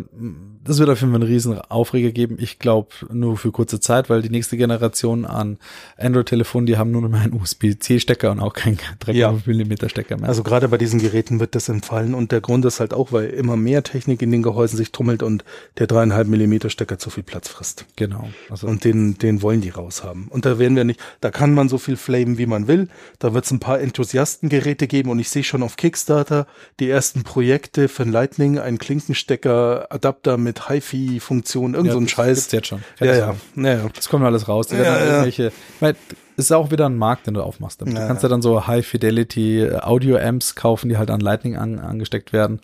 [0.64, 2.38] das wird auf jeden Fall einen riesen Aufreger geben.
[2.40, 5.58] Ich glaube nur für kurze Zeit, weil die nächste Generation an
[5.98, 9.36] Android-Telefonen, die haben nur noch mal einen USB-C-Stecker und auch keinen 3,5 Ja.
[9.46, 10.30] Millimeter Stecker mehr.
[10.30, 13.30] Also gerade bei diesen Geräten wird das entfallen und der Grund ist halt auch, weil
[13.32, 15.44] immer mehr Technik in den Gehäusen sich tummelt und
[15.80, 17.86] der dreieinhalb Millimeter Stecker zu viel Platz frisst.
[17.96, 18.30] genau.
[18.50, 20.28] Also Und den, den wollen die raushaben.
[20.28, 22.88] Und da werden wir nicht, da kann man so viel flamen, wie man will.
[23.18, 26.46] Da wird es ein paar Enthusiastengeräte geben und ich sehe schon auf Kickstarter
[26.80, 32.08] die ersten Projekte für ein Lightning, ein Klinkenstecker, Adapter mit HiFi-Funktion, irgend ja, so ein
[32.08, 32.38] Scheiß.
[32.38, 32.84] gibt's jetzt schon.
[33.00, 33.90] Ja, ja, ja.
[33.94, 34.68] Das kommt alles raus.
[34.68, 35.96] Die Ja, irgendwelche, weil
[36.38, 37.82] ist auch wieder ein Markt, den du aufmachst.
[37.82, 42.62] Du kannst ja dann so High-Fidelity-Audio-Amps kaufen, die halt an Lightning an, angesteckt werden.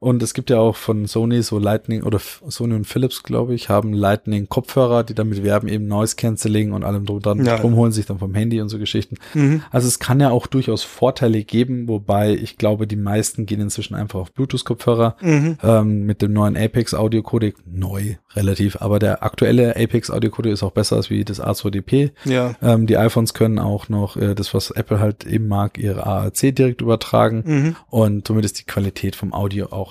[0.00, 3.68] Und es gibt ja auch von Sony so Lightning oder Sony und Philips, glaube ich,
[3.68, 7.60] haben Lightning Kopfhörer, die damit werben, eben Noise Cancelling und allem drum dann ja.
[7.62, 9.16] holen sich dann vom Handy und so Geschichten.
[9.34, 9.62] Mhm.
[9.70, 13.94] Also es kann ja auch durchaus Vorteile geben, wobei ich glaube, die meisten gehen inzwischen
[13.94, 15.58] einfach auf Bluetooth Kopfhörer mhm.
[15.62, 17.56] ähm, mit dem neuen Apex Audio Codec.
[17.66, 22.12] Neu, relativ, aber der aktuelle Apex Audio Codec ist auch besser als wie das A2DP.
[22.24, 22.54] Ja.
[22.62, 26.54] Ähm, die iPhones können auch noch äh, das, was Apple halt eben mag, ihre AAC
[26.54, 27.76] direkt übertragen mhm.
[27.88, 29.87] und somit ist die Qualität vom Audio auch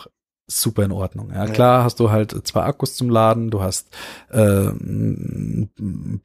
[0.49, 1.31] super in Ordnung.
[1.35, 3.89] Ja, klar hast du halt zwei Akkus zum Laden, du hast
[4.29, 4.69] äh,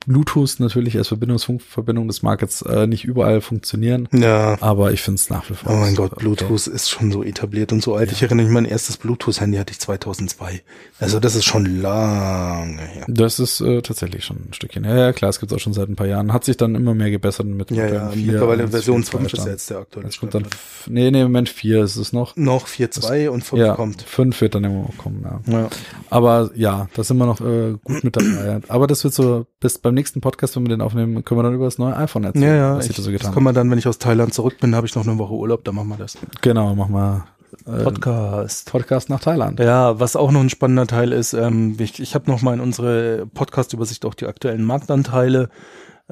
[0.06, 2.06] Bluetooth natürlich als Verbindungsfunkverbindung.
[2.06, 4.56] Das mag jetzt äh, nicht überall funktionieren, ja.
[4.60, 5.72] aber ich finde es nach wie vor.
[5.72, 6.76] Oh mein Gott, Bluetooth okay.
[6.76, 8.10] ist schon so etabliert und so alt.
[8.10, 8.12] Ja.
[8.12, 10.62] Ich erinnere mich, mein erstes Bluetooth-Handy hatte ich 2002.
[11.00, 13.06] Also das ist schon lange her.
[13.08, 14.84] Das ist äh, tatsächlich schon ein Stückchen.
[14.84, 16.32] Ja, ja, klar, es gibt auch schon seit ein paar Jahren.
[16.32, 19.70] Hat sich dann immer mehr gebessert mit ja, ja, 4, mittlerweile Version 5 ist jetzt
[19.70, 20.10] der aktuelle.
[20.30, 20.46] Dann,
[20.86, 22.36] nee, nee, Moment 4 ist es noch.
[22.36, 25.58] Noch 4.2 und 5 ja, kommt fünf wird dann immer kommen, ja.
[25.58, 25.68] ja.
[26.10, 28.60] Aber ja, da sind wir noch äh, gut mit dabei.
[28.68, 31.54] Aber das wird so, bis beim nächsten Podcast, wenn wir den aufnehmen, können wir dann
[31.54, 32.44] über das neue iPhone erzählen.
[32.44, 34.58] Ja, ja, was ich, so getan das können wir dann, wenn ich aus Thailand zurück
[34.60, 36.18] bin, habe ich noch eine Woche Urlaub, dann machen wir das.
[36.42, 37.24] Genau, machen wir
[37.66, 38.70] äh, Podcast.
[38.70, 39.58] Podcast nach Thailand.
[39.58, 42.60] Ja, was auch noch ein spannender Teil ist, ähm, ich, ich habe noch mal in
[42.60, 45.48] unsere Podcast-Übersicht auch die aktuellen Marktanteile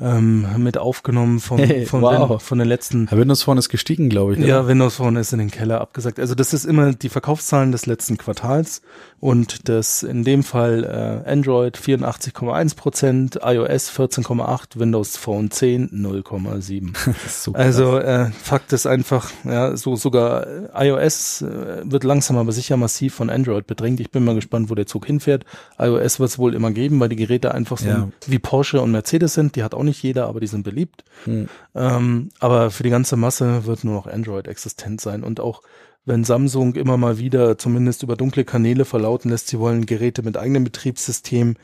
[0.00, 2.28] ähm, mit aufgenommen von, hey, von, wow.
[2.28, 3.08] den, von den letzten.
[3.10, 4.38] Ja, Windows Phone ist gestiegen, glaube ich.
[4.38, 4.48] Oder?
[4.48, 6.18] Ja, Windows Phone ist in den Keller abgesagt.
[6.18, 8.82] Also das ist immer die Verkaufszahlen des letzten Quartals
[9.20, 17.54] und das in dem Fall äh, Android 84,1 Prozent, iOS 14,8, Windows Phone 10 0,7.
[17.54, 23.14] also äh, Fakt ist einfach, ja, so sogar iOS äh, wird langsam aber sicher massiv
[23.14, 24.00] von Android bedrängt.
[24.00, 25.44] Ich bin mal gespannt, wo der Zug hinfährt.
[25.78, 28.08] iOS wird es wohl immer geben, weil die Geräte einfach so ja.
[28.26, 29.56] wie Porsche und Mercedes sind.
[29.56, 31.04] Die hat auch nicht jeder, aber die sind beliebt.
[31.24, 31.48] Hm.
[31.74, 35.62] Ähm, aber für die ganze Masse wird nur noch Android existent sein und auch
[36.06, 40.36] wenn Samsung immer mal wieder zumindest über dunkle Kanäle verlauten lässt, sie wollen Geräte mit
[40.36, 41.56] eigenem Betriebssystem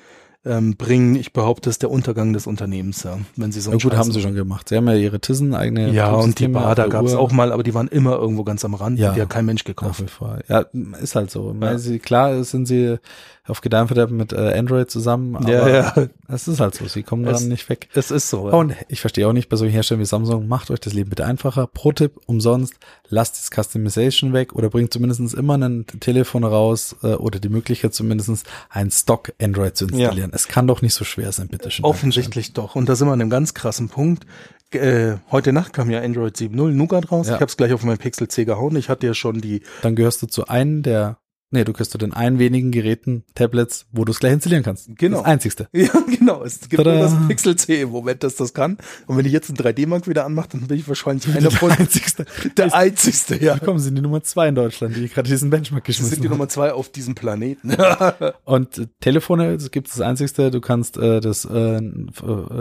[0.47, 1.17] ähm, bringen.
[1.17, 4.21] Ich behaupte, ist der Untergang des Unternehmens, ja, wenn sie so ja, gut, haben sie
[4.21, 4.69] schon gemacht.
[4.69, 5.91] Sie haben ja ihre Tissen eigene.
[5.91, 8.75] Ja, und die Bader gab es auch mal, aber die waren immer irgendwo ganz am
[8.75, 8.99] Rand.
[8.99, 10.05] Ja, die hat kein Mensch gekauft.
[10.49, 10.67] Ja,
[11.03, 11.55] ist halt so.
[11.61, 11.79] Ja.
[11.79, 12.99] Sie, klar sind sie
[13.47, 16.09] auf Gedeihverderben mit äh, Android zusammen, aber ja, ja.
[16.29, 17.89] es ist halt so, sie kommen es, dann nicht weg.
[17.95, 18.49] Es ist so.
[18.49, 18.55] Ja.
[18.55, 21.25] Und ich verstehe auch nicht bei solchen Herstellern wie Samsung, macht euch das Leben bitte
[21.27, 21.67] einfacher.
[21.67, 22.75] Pro-Tipp, umsonst,
[23.09, 27.95] lasst das Customization weg oder bringt zumindest immer ein Telefon raus äh, oder die Möglichkeit
[27.95, 30.31] zumindest ein Stock Android zu installieren.
[30.31, 30.37] Ja.
[30.37, 31.85] Es kann doch nicht so schwer sein, bitte schön.
[31.85, 32.75] Offensichtlich doch.
[32.75, 34.27] Und da sind wir an einem ganz krassen Punkt.
[34.73, 37.29] Äh, heute Nacht kam ja Android 7.0 Nougat raus.
[37.29, 37.35] Ja.
[37.35, 38.75] Ich habe es gleich auf mein Pixel C gehauen.
[38.77, 39.63] Ich hatte ja schon die.
[39.83, 41.19] Dann gehörst du zu einem der
[41.51, 44.89] Nee, du kriegst zu den ein wenigen Geräten, Tablets, wo du es gleich installieren kannst.
[44.97, 45.19] Genau.
[45.19, 45.69] Das einzigste.
[45.77, 46.43] Ja, genau.
[46.43, 46.95] Es gibt Tada.
[46.95, 48.79] nur das Pixel C im Moment, dass das kann.
[49.07, 51.69] Und wenn ich jetzt einen 3D-Mark wieder anmache, dann bin ich wahrscheinlich einer von.
[51.69, 52.25] Der einzigste.
[52.57, 53.59] Der einzigste, ja.
[53.59, 56.15] Komm, sind die Nummer zwei in Deutschland, die gerade diesen Benchmark geschmissen haben.
[56.17, 57.77] sind die Nummer zwei auf diesem Planeten.
[58.45, 61.81] Und äh, Telefone, es gibt das einzigste, du kannst äh, das äh, äh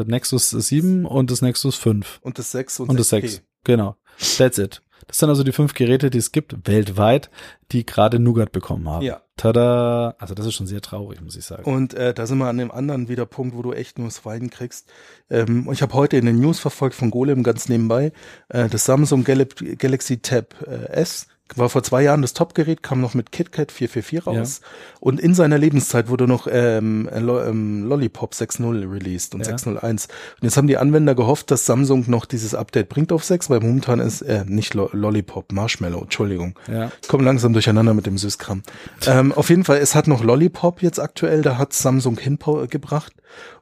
[0.05, 2.19] Nexus 7 und das Nexus 5.
[2.21, 3.41] Und das 6 und, und das 6.
[3.63, 3.95] Genau.
[4.37, 4.81] That's it.
[5.07, 7.29] Das sind also die fünf Geräte, die es gibt weltweit,
[7.71, 9.03] die gerade Nougat bekommen haben.
[9.03, 9.21] Ja.
[9.37, 10.15] Tada!
[10.17, 11.63] Also das ist schon sehr traurig, muss ich sagen.
[11.63, 14.25] Und äh, da sind wir an dem anderen wieder Punkt, wo du echt nur das
[14.25, 14.89] Weinen kriegst.
[15.29, 18.13] Ähm, ich habe heute in den News verfolgt von Golem ganz nebenbei
[18.49, 19.45] äh, das Samsung Gal
[19.77, 24.27] Galaxy Tab äh, S war vor zwei Jahren das Top-Gerät, kam noch mit KitKat 444
[24.27, 24.67] raus ja.
[24.99, 29.53] und in seiner Lebenszeit wurde noch ähm, ähm, Lollipop 6.0 released und ja.
[29.53, 29.81] 6.01.
[29.81, 30.09] Und
[30.41, 33.99] jetzt haben die Anwender gehofft, dass Samsung noch dieses Update bringt auf 6, weil momentan
[33.99, 36.57] ist, äh, nicht Lo Lollipop, Marshmallow, Entschuldigung.
[36.71, 36.91] Ja.
[37.01, 38.63] Ich komme langsam durcheinander mit dem Süßkram.
[39.05, 43.13] ähm, auf jeden Fall, es hat noch Lollipop jetzt aktuell, da hat Samsung hingebracht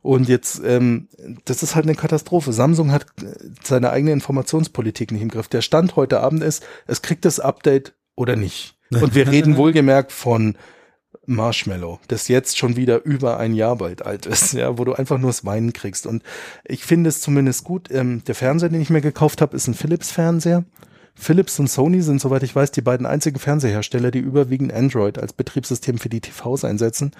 [0.03, 1.07] und jetzt, ähm,
[1.45, 2.51] das ist halt eine Katastrophe.
[2.51, 3.33] Samsung hat äh,
[3.63, 5.47] seine eigene Informationspolitik nicht im Griff.
[5.47, 8.77] Der Stand heute Abend ist, es kriegt das Update oder nicht.
[8.91, 10.57] Und wir reden wohlgemerkt von
[11.25, 15.17] Marshmallow, das jetzt schon wieder über ein Jahr bald alt ist, ja, wo du einfach
[15.19, 16.05] nur das Weinen kriegst.
[16.05, 16.21] Und
[16.65, 17.89] ich finde es zumindest gut.
[17.89, 20.65] Ähm, der Fernseher, den ich mir gekauft habe, ist ein Philips-Fernseher.
[21.15, 25.33] Philips und Sony sind, soweit ich weiß, die beiden einzigen Fernsehersteller, die überwiegend Android als
[25.33, 27.11] Betriebssystem für die TVs einsetzen.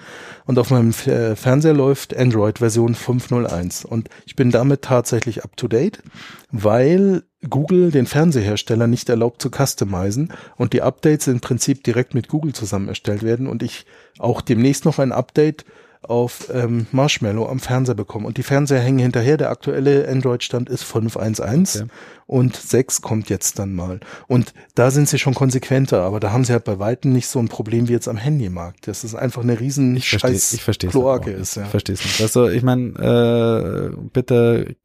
[0.46, 3.86] Und auf meinem Fernseher läuft Android Version 5.01.
[3.86, 6.02] Und ich bin damit tatsächlich up to date,
[6.50, 12.28] weil Google den Fernsehersteller nicht erlaubt zu customizen und die Updates im Prinzip direkt mit
[12.28, 13.86] Google zusammen erstellt werden und ich
[14.18, 15.64] auch demnächst noch ein Update
[16.10, 18.26] auf ähm, Marshmallow am Fernseher bekommen.
[18.26, 19.36] Und die Fernseher hängen hinterher.
[19.36, 21.90] Der aktuelle Android-Stand ist 5.1.1 okay.
[22.26, 24.00] und 6 kommt jetzt dann mal.
[24.26, 27.38] Und da sind sie schon konsequenter, aber da haben sie halt bei Weitem nicht so
[27.38, 28.86] ein Problem wie jetzt am Handymarkt.
[28.88, 31.56] Das ist einfach eine riesen ich Scheiß ich verstehe Kloake ist.
[31.56, 31.64] Ja.
[31.64, 32.20] Ich verstehe es nicht.
[32.20, 34.76] Also ich meine, äh, bitte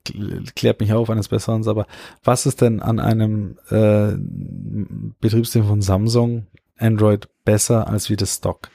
[0.55, 1.85] klärt mich auf eines Besseren, aber
[2.23, 4.13] was ist denn an einem äh,
[5.19, 6.47] Betriebssystem von Samsung
[6.77, 8.69] Android besser als wie das Stock?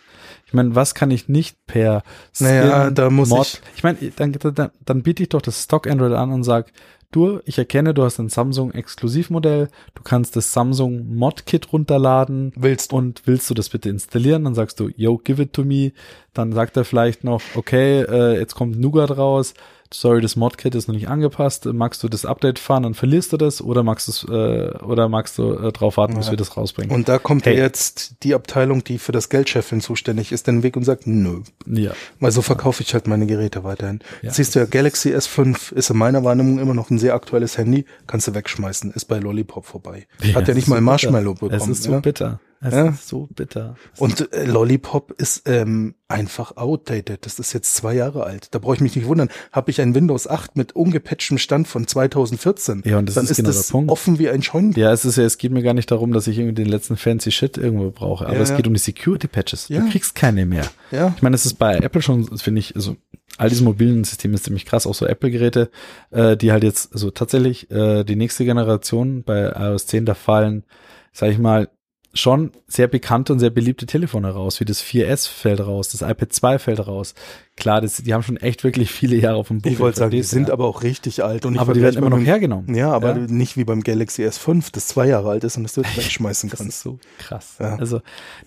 [0.55, 3.61] Ich meine, was kann ich nicht per Skin naja, da muss Mod, ich.
[3.75, 6.71] Ich meine, dann, dann, dann biete ich doch das Stock Android an und sag,
[7.11, 12.53] du, ich erkenne, du hast ein Samsung Exklusivmodell, du kannst das Samsung Mod Kit runterladen.
[12.55, 12.97] Willst du.
[12.97, 14.45] Und willst du das bitte installieren?
[14.45, 15.91] Dann sagst du, yo, give it to me.
[16.35, 19.55] Dann sagt er vielleicht noch, okay, äh, jetzt kommt Nougat raus
[19.95, 23.37] sorry, das Modkit ist noch nicht angepasst, magst du das Update fahren, dann verlierst du
[23.37, 26.95] das oder magst du äh, oder magst du äh, drauf warten, bis wir das rausbringen.
[26.95, 27.57] Und da kommt hey.
[27.57, 31.41] jetzt die Abteilung, die für das Geldscheffeln zuständig ist, den Weg und sagt, nö.
[31.67, 31.93] Ja.
[32.21, 34.01] Weil so verkaufe ich halt meine Geräte weiterhin.
[34.23, 34.33] Ja.
[34.33, 37.85] Siehst du ja, Galaxy S5 ist in meiner Wahrnehmung immer noch ein sehr aktuelles Handy,
[38.07, 40.07] kannst du wegschmeißen, ist bei Lollipop vorbei.
[40.23, 41.49] Ja, Hat ja nicht mal Marshmallow bitter.
[41.49, 41.71] bekommen.
[41.73, 42.01] Es ist so ja?
[42.01, 42.41] bitter.
[42.61, 42.89] Es ja?
[42.89, 43.77] ist so bitter.
[43.99, 47.27] Und äh, Lollipop ist ähm, einfach outdated.
[47.27, 48.49] Das ist jetzt zwei Jahre alt.
[48.53, 49.29] Da brauche ich mich nicht wundern.
[49.53, 53.37] Habe ich ein Windows 8 mit ungepatchtem Stand von 2014, ja, und das dann ist,
[53.37, 54.83] genau das offen wie ein Scheunentor.
[54.83, 56.97] Ja, es ist ja, es geht mir gar nicht darum, dass ich irgendwie den letzten
[56.97, 59.69] fancy Shit irgendwo brauche, aber ja, es geht um die Security Patches.
[59.69, 59.81] Ja.
[59.81, 60.71] Du kriegst keine mehr.
[60.91, 61.13] Ja.
[61.17, 62.97] Ich meine, es ist bei Apple schon, finde ich, also
[63.39, 65.71] all diese mobilen Systeme ist ziemlich krass, auch so Apple-Geräte,
[66.11, 70.65] äh, die halt jetzt, also tatsächlich äh, die nächste Generation bei iOS 10, da fallen,
[71.13, 71.69] sag ich mal,
[72.15, 76.33] schon sehr bekannte und sehr beliebte Telefone raus, wie das 4S fällt raus, das iPad
[76.33, 77.15] 2 fällt raus.
[77.57, 79.71] Klar, das, die haben schon echt wirklich viele Jahre auf dem Buch.
[79.71, 81.45] Ich wollte sagen, die sind aber auch richtig alt.
[81.45, 82.75] Und aber die werden immer noch hergenommen.
[82.75, 83.27] Ja, aber ja.
[83.27, 86.61] nicht wie beim Galaxy S5, das zwei Jahre alt ist und das du wegschmeißen kannst.
[86.61, 87.57] Das ist so krass.
[87.59, 87.77] Ja.
[87.77, 88.01] Also,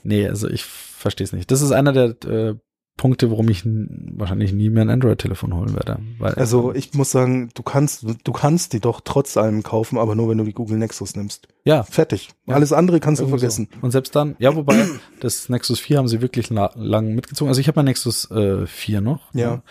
[0.03, 1.51] nee, also ich verstehe es nicht.
[1.51, 2.55] Das ist einer der äh,
[2.97, 5.99] Punkte, warum ich wahrscheinlich nie mehr ein Android-Telefon holen werde.
[6.19, 10.29] Also ich muss sagen, du kannst, du kannst die doch trotz allem kaufen, aber nur
[10.29, 11.47] wenn du die Google Nexus nimmst.
[11.63, 11.83] Ja.
[11.83, 12.29] Fertig.
[12.47, 12.55] Ja.
[12.55, 13.69] Alles andere kannst Irgendwo du vergessen.
[13.71, 13.85] So.
[13.85, 14.87] Und selbst dann, ja, wobei
[15.19, 17.49] das Nexus 4 haben sie wirklich la lang mitgezogen.
[17.49, 19.33] Also ich habe mein Nexus äh, 4 noch.
[19.33, 19.41] Ja.
[19.41, 19.63] ja.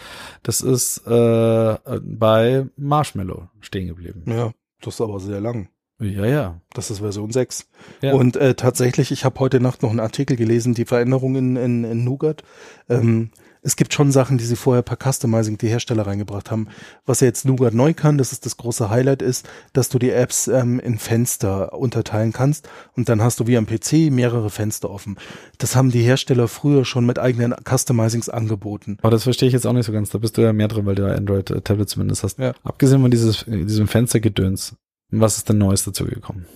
[0.43, 4.22] Das ist äh, bei Marshmallow stehen geblieben.
[4.27, 5.68] Ja, das ist aber sehr lang.
[5.99, 6.61] Ja, ja.
[6.75, 7.69] Das ist Version 6.
[8.03, 8.15] Ja.
[8.15, 12.05] Und äh, tatsächlich, ich habe heute Nacht noch einen Artikel gelesen, die Veränderungen in, in
[12.05, 12.43] Nougat.
[12.89, 13.31] Ähm,
[13.67, 16.69] es gibt schon Sachen, die sie vorher per Customizing die Hersteller reingebracht haben.
[17.05, 20.47] Was jetzt Nougat neu kann, das ist das große Highlight ist, dass du die Apps
[20.47, 25.17] ähm, in Fenster unterteilen kannst und dann hast du wie am PC mehrere Fenster offen.
[25.59, 28.99] Das haben die Hersteller früher schon mit eigenen Customizings angeboten.
[29.03, 30.11] Aber das verstehe ich jetzt auch nicht so ganz.
[30.11, 32.39] Da bist du ja mehr drin, weil du ja Android-Tablet zumindest hast.
[32.39, 32.53] Ja.
[32.63, 34.77] Abgesehen von dieses, diesem Fenstergedöns,
[35.11, 36.47] was ist denn Neues dazu gekommen?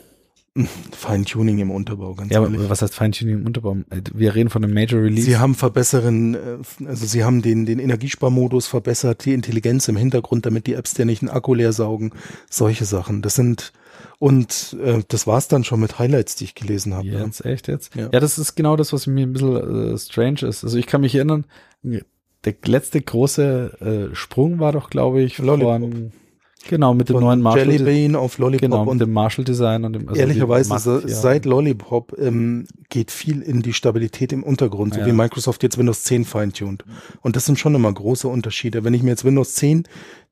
[0.92, 2.58] Feintuning im Unterbau, ganz Ja, ehrlich.
[2.58, 3.76] aber was heißt Feintuning im Unterbau?
[4.12, 5.24] Wir reden von einem Major Release.
[5.24, 10.46] Sie haben verbesseren, äh, also sie haben den, den Energiesparmodus verbessert, die Intelligenz im Hintergrund,
[10.46, 12.12] damit die Apps dir nicht einen Akku leer saugen.
[12.50, 13.22] Solche Sachen.
[13.22, 13.72] Das sind,
[14.18, 17.06] und äh, das war's dann schon mit Highlights, die ich gelesen habe.
[17.06, 17.50] Jetzt, ja.
[17.50, 17.94] echt jetzt?
[17.94, 18.08] Ja.
[18.12, 20.64] ja, das ist genau das, was mir ein bisschen äh, strange ist.
[20.64, 21.44] Also ich kann mich erinnern,
[21.82, 25.80] der letzte große äh, Sprung war doch, glaube ich, Lollipop.
[25.80, 26.12] von
[26.68, 27.70] Genau, mit dem Von neuen Marshall.
[27.70, 28.60] Jelly Bean auf Lollipop.
[28.60, 31.00] Genau, und dem Marshall Design und dem, also Ehrlicherweise, Macht, ja.
[31.08, 35.06] seit Lollipop ähm, geht viel in die Stabilität im Untergrund, so ja.
[35.06, 36.84] wie Microsoft jetzt Windows 10 feintuned.
[37.22, 38.84] Und das sind schon immer große Unterschiede.
[38.84, 39.84] Wenn ich mir jetzt Windows 10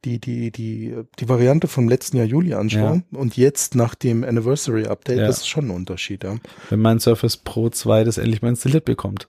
[0.05, 3.18] die, die, die, die Variante vom letzten Jahr Juli anschaue ja.
[3.18, 6.37] und jetzt nach dem Anniversary Update, das ist schon ein Unterschied, ja.
[6.70, 9.29] Wenn mein Surface Pro 2 das endlich mal installiert bekommt.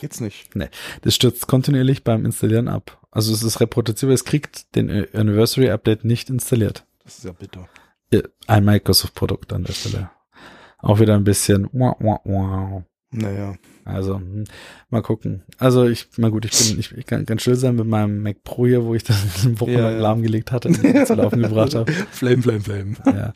[0.00, 0.54] Jetzt nicht.
[0.54, 0.68] Nee,
[1.02, 2.98] das stürzt kontinuierlich beim Installieren ab.
[3.10, 6.84] Also es ist reproduzierbar, es kriegt den Anniversary Update nicht installiert.
[7.04, 7.68] Das ist ja bitter.
[8.46, 10.10] Ein Microsoft-Produkt an der Stelle.
[10.78, 12.82] Auch wieder ein bisschen wow, wow, wow.
[13.10, 13.56] Naja.
[13.88, 14.44] Also, hm,
[14.90, 15.42] mal gucken.
[15.58, 18.44] Also ich, mal gut, ich bin, ich, ich kann ganz still sein mit meinem Mac
[18.44, 19.16] Pro hier, wo ich das
[19.60, 19.98] Wochen ja, ja.
[19.98, 21.90] lahmgelegt hatte und zu laufen gebracht habe.
[22.10, 22.94] Flame, flame, flame.
[23.06, 23.32] Ja.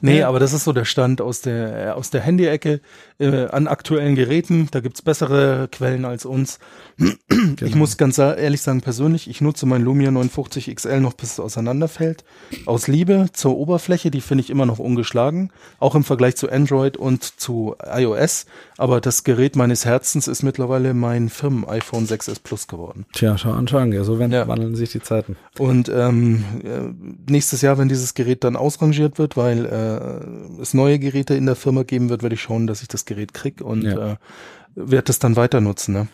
[0.00, 2.80] Nee, aber das ist so der Stand aus der, aus der Handy-Ecke
[3.18, 4.68] äh, an aktuellen Geräten.
[4.70, 6.58] Da gibt's bessere Quellen als uns.
[7.28, 7.68] Genau.
[7.68, 11.40] Ich muss ganz ehrlich sagen, persönlich, ich nutze mein Lumia 59 XL noch bis es
[11.40, 12.24] auseinanderfällt.
[12.64, 15.52] Aus Liebe zur Oberfläche, die finde ich immer noch ungeschlagen.
[15.78, 18.46] Auch im Vergleich zu Android und zu iOS.
[18.78, 23.06] Aber das Gerät meines Herzens ist mittlerweile mein Firmen-iPhone 6S Plus geworden.
[23.14, 24.46] Tja, schau an, schauen, ja, so werden, ja.
[24.46, 25.38] wandeln sich die Zeiten.
[25.58, 30.98] Und ähm, äh, nächstes Jahr, wenn dieses Gerät dann ausrangiert wird, weil äh, es neue
[30.98, 33.84] Geräte in der Firma geben wird, werde ich schauen, dass ich das Gerät krieg und
[33.84, 34.12] ja.
[34.12, 34.16] äh,
[34.76, 35.94] werde das dann weiter nutzen.
[35.94, 36.08] Ne?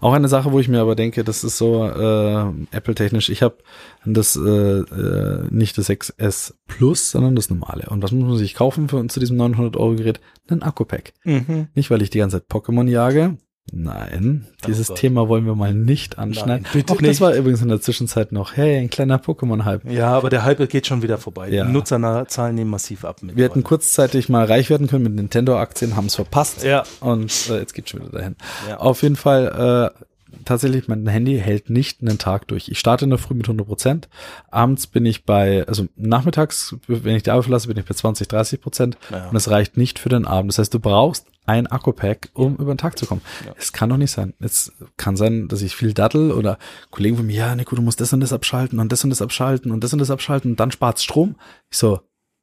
[0.00, 3.30] Auch eine Sache, wo ich mir aber denke, das ist so äh, Apple-technisch.
[3.30, 3.58] Ich habe
[4.04, 7.88] das äh, äh, nicht das 6S Plus, sondern das normale.
[7.88, 10.20] Und was muss man sich kaufen für zu diesem 900 Euro Gerät?
[10.50, 11.12] Ein Akku-Pack.
[11.24, 11.68] Mhm.
[11.74, 13.38] Nicht, weil ich die ganze Zeit Pokémon jage,
[13.72, 16.62] Nein, dieses Thema wollen wir mal nicht anschneiden.
[16.62, 17.20] Nein, bitte Auch das nicht.
[17.20, 19.90] war übrigens in der Zwischenzeit noch, hey, ein kleiner Pokémon-Hype.
[19.90, 21.50] Ja, aber der Hype geht schon wieder vorbei.
[21.50, 21.64] Ja.
[21.64, 23.18] Die Nutzerzahlen nehmen massiv ab.
[23.22, 26.64] Wir hätten kurzzeitig mal reich werden können mit Nintendo-Aktien, haben es verpasst.
[26.64, 26.84] Ja.
[27.00, 28.36] Und äh, jetzt geht's schon wieder dahin.
[28.68, 28.78] Ja.
[28.78, 30.04] Auf jeden Fall, äh,
[30.44, 32.68] tatsächlich, mein Handy hält nicht einen Tag durch.
[32.68, 34.08] Ich starte in der Früh mit 100 Prozent.
[34.50, 38.28] Abends bin ich bei, also nachmittags, wenn ich die Arbeit verlasse, bin ich bei 20,
[38.28, 38.98] 30 Prozent.
[39.10, 39.28] Ja.
[39.28, 40.52] Und es reicht nicht für den Abend.
[40.52, 43.22] Das heißt, du brauchst ein Akku-Pack, um über den Tag zu kommen.
[43.46, 43.54] Ja.
[43.58, 44.34] Es kann doch nicht sein.
[44.38, 46.58] Es kann sein, dass ich viel dattel oder
[46.90, 49.22] Kollegen von mir, ja, Nico, du musst das und das abschalten und das und das
[49.22, 51.36] abschalten und das und das abschalten und dann spart's Strom.
[51.70, 52.00] Ich so,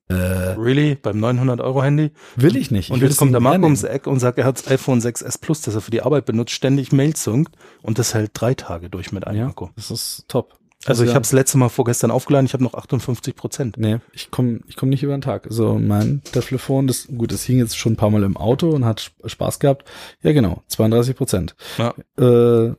[0.10, 0.96] äh, Really?
[0.96, 2.12] Beim 900 Euro Handy?
[2.36, 2.92] will ich nicht.
[2.92, 5.40] Und ich jetzt kommt der Marco ums Eck und sagt, er hat das iPhone 6s
[5.40, 8.90] Plus, das er für die Arbeit benutzt, ständig Mail zunkt und das hält drei Tage
[8.90, 9.70] durch mit einem Ja, Akku.
[9.76, 10.58] das ist top.
[10.86, 13.78] Also ich habe es letzte Mal vorgestern aufgeladen, ich habe noch 58 Prozent.
[13.78, 15.46] Nee, ich komme ich komm nicht über den Tag.
[15.48, 18.86] Also mein Telefon, das gut, das hing jetzt schon ein paar Mal im Auto und
[18.86, 19.86] hat Sp- Spaß gehabt.
[20.22, 21.56] Ja, genau, 32 Prozent.
[21.78, 21.94] Ja.
[22.18, 22.74] Äh,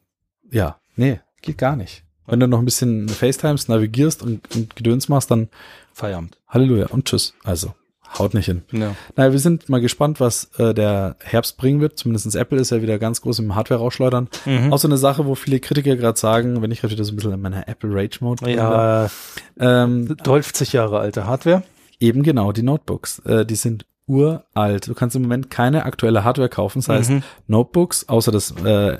[0.51, 2.05] ja, nee, geht gar nicht.
[2.27, 5.49] Wenn du noch ein bisschen FaceTimes navigierst und, und Gedöns machst, dann
[5.93, 6.39] Feierabend.
[6.49, 7.35] Halleluja und tschüss.
[7.45, 7.75] Also,
[8.19, 8.63] haut nicht hin.
[8.73, 8.95] Ja.
[9.17, 11.99] Naja, wir sind mal gespannt, was äh, der Herbst bringen wird.
[11.99, 14.29] Zumindest Apple ist ja wieder ganz groß im Hardware-Rausschleudern.
[14.45, 14.73] Mhm.
[14.73, 17.17] Auch so eine Sache, wo viele Kritiker gerade sagen, wenn ich gerade wieder so ein
[17.17, 19.09] bisschen in meiner Apple-Rage-Mode bin, Ja,
[19.59, 21.63] ähm, 12 Jahre alte Hardware.
[22.01, 23.21] Eben genau, die Notebooks.
[23.21, 24.87] Äh, die sind uralt.
[24.87, 26.79] Du kannst im Moment keine aktuelle Hardware kaufen.
[26.81, 27.23] Das heißt, Mhm.
[27.49, 28.99] Notebooks, außer das äh,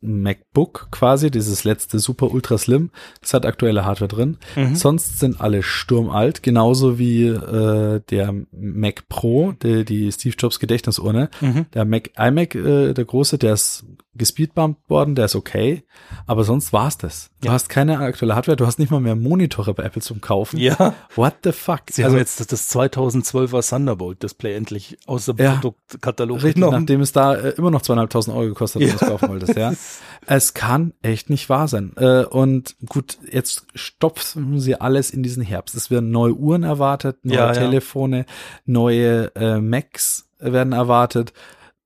[0.00, 4.38] MacBook quasi, dieses letzte Super Ultra Slim, das hat aktuelle Hardware drin.
[4.56, 4.74] Mhm.
[4.74, 11.30] Sonst sind alle sturmalt, genauso wie äh, der Mac Pro, der, die Steve Jobs Gedächtnisurne.
[11.40, 11.66] Mhm.
[11.74, 13.84] Der Mac iMac, äh, der große, der ist
[14.14, 15.84] gespeedbumpt worden, der ist okay,
[16.26, 17.30] aber sonst war's das.
[17.40, 17.52] Du Ja.
[17.54, 20.58] hast keine aktuelle Hardware, du hast nicht mal mehr Monitore bei Apple zum Kaufen.
[20.58, 20.94] Ja.
[21.14, 21.82] What the fuck?
[21.90, 25.52] Sie haben jetzt das, das 2012er Thunderbolt Display endlich aus dem Ja.
[25.54, 26.80] Produktkatalog Richtig, genommen.
[26.80, 29.56] nachdem es da äh, immer noch zweieinhalbtausend Euro gekostet hat, wenn du es kaufen wolltest,
[29.56, 29.72] ja.
[30.26, 31.92] Es kann echt nicht wahr sein.
[31.96, 35.74] Äh, und gut, jetzt stopfen sie alles in diesen Herbst.
[35.74, 37.52] Es werden neue Uhren erwartet, neue Ja, ja.
[37.52, 38.26] Telefone,
[38.66, 41.32] neue äh, Macs werden erwartet.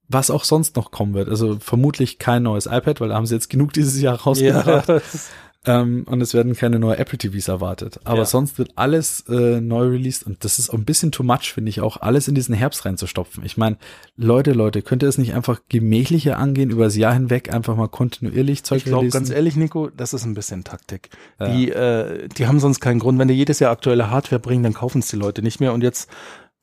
[0.09, 1.29] Was auch sonst noch kommen wird.
[1.29, 4.89] Also vermutlich kein neues iPad, weil da haben sie jetzt genug dieses Jahr rausgebracht.
[4.89, 5.01] Ja,
[5.67, 7.99] Ähm, und es werden keine neuen Apple TVs erwartet.
[8.05, 8.25] Aber Ja.
[8.27, 11.81] sonst wird alles äh, neu released und das ist ein bisschen too much, finde ich,
[11.81, 13.45] auch alles in diesen Herbst reinzustopfen.
[13.47, 13.79] Ich meine,
[14.17, 17.89] Leute, Leute, könnt ihr es nicht einfach gemächlicher angehen, über das Jahr hinweg einfach mal
[17.89, 21.09] kontinuierlich Zeug ich glaube, ganz ehrlich, Nico, das ist ein bisschen Taktik.
[21.41, 23.19] Die, äh, die haben sonst keinen Grund.
[23.19, 25.73] Wenn die jedes Jahr aktuelle Hardware bringen, dann kaufen es die Leute nicht mehr.
[25.73, 26.11] Und jetzt,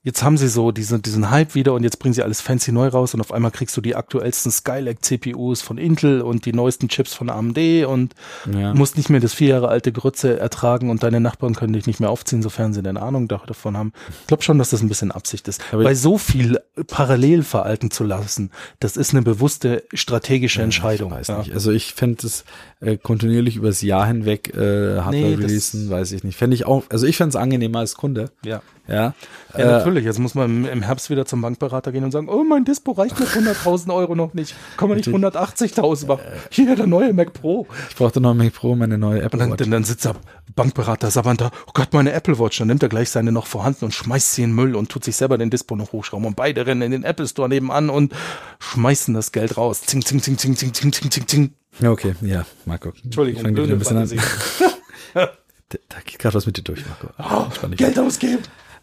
[0.03, 2.87] jetzt haben sie so diesen, diesen Hype wieder und jetzt bringen sie alles fancy neu
[2.87, 6.87] raus und auf einmal kriegst du die aktuellsten Skylake CPUs von Intel und die neuesten
[6.89, 8.15] Chips von AMD und
[8.51, 8.73] Ja.
[8.73, 11.99] musst nicht mehr das vier Jahre alte Grütze ertragen und deine Nachbarn können dich nicht
[11.99, 13.93] mehr aufziehen, sofern sie denn Ahnung da- davon haben.
[14.21, 15.61] Ich glaube schon, dass das ein bisschen Absicht ist.
[15.71, 18.49] Aber- Weil so viel parallel veralten zu lassen,
[18.79, 21.11] das ist eine bewusste strategische Entscheidung.
[21.11, 21.37] Ich weiß ja.
[21.39, 21.53] nicht.
[21.53, 22.43] Also ich fände es
[22.81, 26.35] äh, kontinuierlich über das Jahr hinweg äh, Hardware Nee, releasen, weiß ich nicht.
[26.37, 28.31] Fände ich auch, also ich fände es angenehmer als Kunde.
[28.43, 28.61] Ja.
[28.87, 29.13] Ja.
[29.53, 30.03] Ja, Äh, natürlich.
[30.05, 32.91] Jetzt muss man im, im Herbst wieder zum Bankberater gehen und sagen, oh, mein Dispo
[32.91, 34.55] reicht mit 100.000 Euro noch nicht.
[34.77, 36.21] Kann man nicht 180.000 machen?
[36.49, 37.67] Hier, der neue Mac Pro.
[37.89, 39.57] ich brauchte noch ein Mac Pro, meine neue Apple Und dann, Watch.
[39.59, 40.15] dann, dann sitzt der
[40.55, 42.57] Bankberater da, oh Gott, meine Apple Watch.
[42.57, 45.05] Dann nimmt er gleich seine noch vorhanden und schmeißt sie in den Müll und tut
[45.05, 46.25] sich selber den Dispo noch hochschrauben.
[46.25, 48.13] Und beide rennen in den Apple Store nebenan und
[48.59, 49.81] schmeißen das Geld raus.
[49.81, 51.53] Zing, zing, zing, zing, zing, zing, zing, zing, zing.
[51.79, 52.91] Ja, okay, ja, Marco.
[53.03, 54.09] Entschuldigung, blöde ein bisschen an.
[55.71, 57.07] Da, da geht gerade was mit dir durch, Marco.
[57.17, 57.69] Oh.
[57.69, 58.39] Geld ausgeben.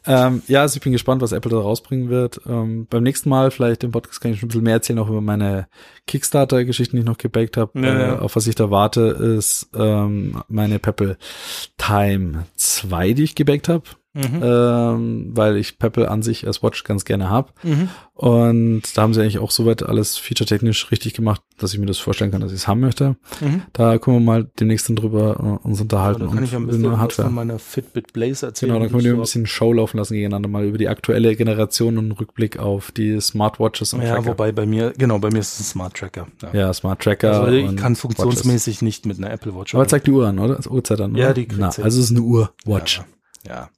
[0.06, 2.40] Ähm, ja, also ich bin gespannt, was Apple da rausbringen wird.
[2.46, 5.08] Ähm, beim nächsten Mal, vielleicht im Podcast kann ich schon ein bisschen mehr erzählen, auch
[5.08, 5.68] über meine
[6.06, 7.78] Kickstarter-Geschichten, die ich noch gebaked habe.
[7.78, 8.18] Ja, äh, ja.
[8.20, 11.18] Auf was ich da warte, ist ähm, meine Pebble
[11.76, 13.84] Time 2, die ich gebaked habe.
[14.14, 14.40] Mhm.
[14.42, 17.52] Ähm, weil ich Pebble an sich als Watch ganz gerne habe.
[17.62, 17.88] Mhm.
[18.14, 21.98] Und da haben sie eigentlich auch soweit alles featuretechnisch richtig gemacht, dass ich mir das
[21.98, 23.16] vorstellen kann, dass ich es haben möchte.
[23.40, 23.62] Mhm.
[23.74, 26.20] Da können wir mal demnächst dann drüber äh, uns unterhalten.
[26.20, 28.72] Da kann ich ja ein bisschen eine was von meiner Fitbit Blaze erzählen.
[28.72, 31.98] Genau, dann können wir ein bisschen Show laufen lassen gegeneinander, mal über die aktuelle Generation
[31.98, 34.26] und Rückblick auf die Smartwatches und Ja, Tracker.
[34.26, 36.26] wobei bei mir, genau, bei mir ist es ein Smart Tracker.
[36.42, 36.54] Ja.
[36.58, 37.42] Ja, Smart Tracker.
[37.42, 38.00] Also ich kann Watches.
[38.00, 39.74] funktionsmäßig nicht mit einer Apple Watch.
[39.74, 40.56] Aber zeigt die Uhr an, oder?
[40.56, 41.20] Das Uhrzeit an, oder?
[41.20, 41.68] Ja, die kriegt Na.
[41.68, 42.98] Also es ist eine Uhr, Watch.
[42.98, 43.04] Ja.
[43.04, 43.08] ja.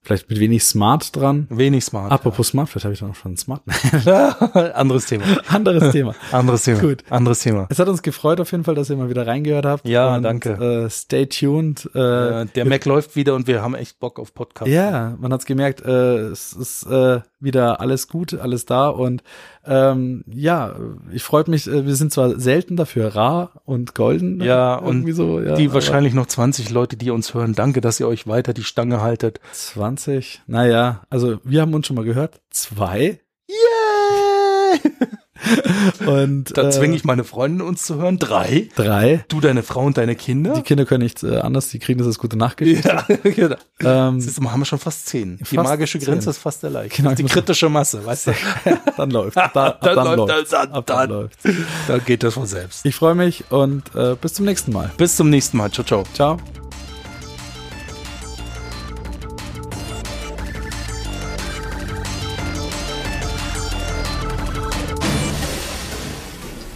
[0.02, 1.46] Vielleicht mit wenig Smart dran.
[1.50, 2.10] Wenig smart.
[2.12, 3.62] Apropos Smart, vielleicht habe ich da noch schon einen Smart.
[4.04, 4.28] ja.
[4.74, 5.24] Anderes Thema.
[5.48, 6.14] Anderes Thema.
[6.32, 6.80] Anderes Thema.
[6.80, 7.04] Gut.
[7.10, 7.66] Anderes Thema.
[7.70, 9.86] Es hat uns gefreut auf jeden Fall, dass ihr mal wieder reingehört habt.
[9.88, 10.50] Ja, und, danke.
[10.86, 11.88] Äh, stay tuned.
[11.94, 12.00] Äh,
[12.42, 14.70] Äh, der Mac läuft wieder und wir haben echt Bock auf Podcast.
[14.70, 19.22] Ja, man hat's gemerkt, äh, es ist äh, wieder alles gut, alles da und
[19.64, 20.76] ähm, ja,
[21.12, 24.40] ich freut mich, äh, wir sind zwar selten dafür rar und golden.
[24.42, 27.54] Ja, und so, ja, die wahrscheinlich noch 20 Leute, die uns hören.
[27.54, 29.40] Danke, dass ihr euch weiter die Stange haltet.
[29.52, 33.20] 20, naja, also wir haben uns schon mal gehört, zwei
[33.50, 34.80] Yay!
[36.06, 38.18] Und da zwinge ich meine Freunde uns zu hören.
[38.18, 38.68] Drei.
[38.76, 39.24] Drei.
[39.28, 40.54] Du, deine Frau und deine Kinder.
[40.54, 42.88] Die Kinder können nichts äh, anders, die kriegen das als gute Nachtgeschichte.
[42.88, 43.56] Ja, genau.
[43.80, 45.38] Ähm, Siehst du, haben wir schon fast zehn.
[45.50, 46.30] Die magische Grenze zehn.
[46.30, 46.96] ist fast erreicht.
[46.96, 48.32] Genau, die kritische Masse, weißt du?
[48.96, 49.36] dann läuft.
[49.36, 50.30] Da, dann, dann, läuft.
[50.30, 51.38] Dann, dann, dann, dann läuft.
[51.88, 52.84] Da geht das von selbst.
[52.84, 54.90] Ich freue mich und äh, bis zum nächsten Mal.
[54.96, 55.70] Bis zum nächsten Mal.
[55.70, 56.04] Ciao, ciao.
[56.14, 56.38] Ciao.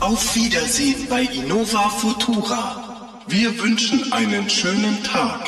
[0.05, 3.23] Auf Wiedersehen bei Innova Futura.
[3.27, 5.41] Wir wünschen einen schönen Tag.